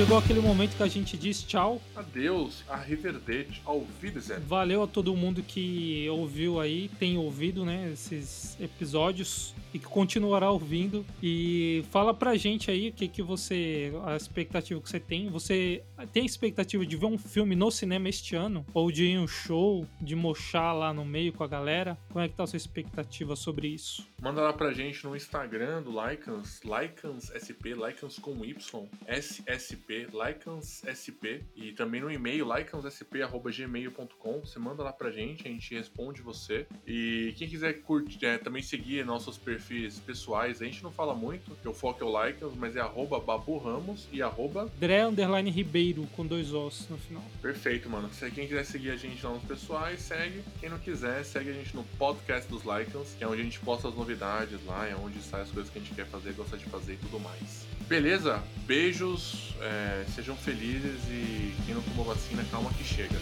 Chegou 0.00 0.16
aquele 0.16 0.40
momento 0.40 0.74
que 0.78 0.82
a 0.82 0.86
gente 0.86 1.14
diz 1.14 1.42
tchau. 1.42 1.78
Adeus, 1.94 2.64
a 2.66 2.74
Riverdete, 2.74 3.60
ao 3.66 3.86
Wiedersehen. 4.02 4.40
Valeu 4.46 4.82
a 4.82 4.86
todo 4.86 5.14
mundo 5.14 5.42
que 5.42 6.08
ouviu 6.08 6.58
aí, 6.58 6.90
tem 6.98 7.18
ouvido, 7.18 7.66
né, 7.66 7.90
esses 7.92 8.56
episódios 8.58 9.54
e 9.74 9.78
que 9.78 9.84
continuará 9.84 10.50
ouvindo. 10.50 11.04
E 11.22 11.84
fala 11.90 12.14
pra 12.14 12.34
gente 12.34 12.70
aí 12.70 12.88
o 12.88 12.92
que, 12.94 13.08
que 13.08 13.20
você. 13.20 13.92
a 14.06 14.16
expectativa 14.16 14.80
que 14.80 14.88
você 14.88 14.98
tem. 14.98 15.28
Você 15.28 15.82
tem 16.14 16.22
a 16.22 16.26
expectativa 16.26 16.86
de 16.86 16.96
ver 16.96 17.06
um 17.06 17.18
filme 17.18 17.54
no 17.54 17.70
cinema 17.70 18.08
este 18.08 18.34
ano? 18.34 18.64
Ou 18.72 18.90
de 18.90 19.04
ir 19.04 19.10
em 19.10 19.18
um 19.18 19.28
show, 19.28 19.86
de 20.00 20.16
mochar 20.16 20.74
lá 20.74 20.94
no 20.94 21.04
meio 21.04 21.30
com 21.34 21.44
a 21.44 21.46
galera? 21.46 21.98
Como 22.08 22.24
é 22.24 22.26
que 22.26 22.34
tá 22.34 22.44
a 22.44 22.46
sua 22.46 22.56
expectativa 22.56 23.36
sobre 23.36 23.68
isso? 23.68 24.06
Manda 24.20 24.42
lá 24.42 24.52
pra 24.52 24.70
gente 24.70 25.02
no 25.04 25.16
Instagram 25.16 25.80
do 25.82 25.90
Lycans, 25.90 26.60
Lycans 26.62 27.32
SP, 27.32 27.72
Lycans 27.72 28.18
com 28.18 28.44
Y, 28.44 28.86
SSP, 29.08 30.08
Lycans 30.12 30.82
SP, 30.84 31.40
e 31.56 31.72
também 31.72 32.02
no 32.02 32.10
e-mail 32.10 32.44
lycanssp.gmail.com. 32.44 34.40
Você 34.40 34.58
manda 34.58 34.82
lá 34.82 34.92
pra 34.92 35.10
gente, 35.10 35.48
a 35.48 35.50
gente 35.50 35.74
responde 35.74 36.20
você. 36.20 36.66
E 36.86 37.32
quem 37.38 37.48
quiser 37.48 37.80
curtir, 37.80 38.26
é, 38.26 38.36
também 38.36 38.62
seguir 38.62 39.06
nossos 39.06 39.38
perfis 39.38 39.98
pessoais, 40.00 40.60
a 40.60 40.66
gente 40.66 40.82
não 40.82 40.92
fala 40.92 41.14
muito, 41.14 41.56
que 41.56 41.66
o 41.66 41.72
foco 41.72 42.04
é 42.04 42.06
o 42.06 42.26
Lycans, 42.26 42.52
mas 42.54 42.76
é 42.76 42.80
arroba 42.80 43.18
Babu 43.18 43.56
Ramos 43.56 44.06
e 44.12 44.20
arroba. 44.20 44.70
Dré 44.78 45.06
Underline 45.06 45.50
Ribeiro 45.50 46.06
com 46.14 46.26
dois 46.26 46.52
ossos 46.52 46.90
no 46.90 46.98
final. 46.98 47.24
Perfeito, 47.40 47.88
mano. 47.88 48.12
Se 48.12 48.30
quem 48.30 48.46
quiser 48.46 48.64
seguir 48.66 48.90
a 48.90 48.96
gente 48.96 49.24
lá 49.24 49.32
nos 49.32 49.44
pessoais, 49.44 50.00
segue. 50.00 50.44
Quem 50.60 50.68
não 50.68 50.78
quiser, 50.78 51.24
segue 51.24 51.48
a 51.48 51.54
gente 51.54 51.74
no 51.74 51.84
podcast 51.98 52.46
dos 52.50 52.64
Lycans, 52.64 53.14
que 53.16 53.24
é 53.24 53.26
onde 53.26 53.40
a 53.40 53.44
gente 53.44 53.58
posta 53.60 53.88
as 53.88 53.94
novidades 53.94 54.09
lá, 54.66 54.86
é 54.86 54.94
onde 54.94 55.20
sai 55.22 55.42
as 55.42 55.50
coisas 55.50 55.70
que 55.72 55.78
a 55.78 55.82
gente 55.82 55.94
quer 55.94 56.06
fazer, 56.06 56.32
gosta 56.32 56.56
de 56.56 56.64
fazer 56.66 56.94
e 56.94 56.96
tudo 56.96 57.20
mais. 57.20 57.66
Beleza? 57.88 58.42
Beijos, 58.66 59.54
é, 59.60 60.04
sejam 60.14 60.36
felizes 60.36 61.02
e 61.08 61.54
quem 61.66 61.74
não 61.74 61.82
tomou 61.82 62.04
vacina, 62.04 62.44
calma 62.50 62.70
que 62.72 62.84
chega. 62.84 63.16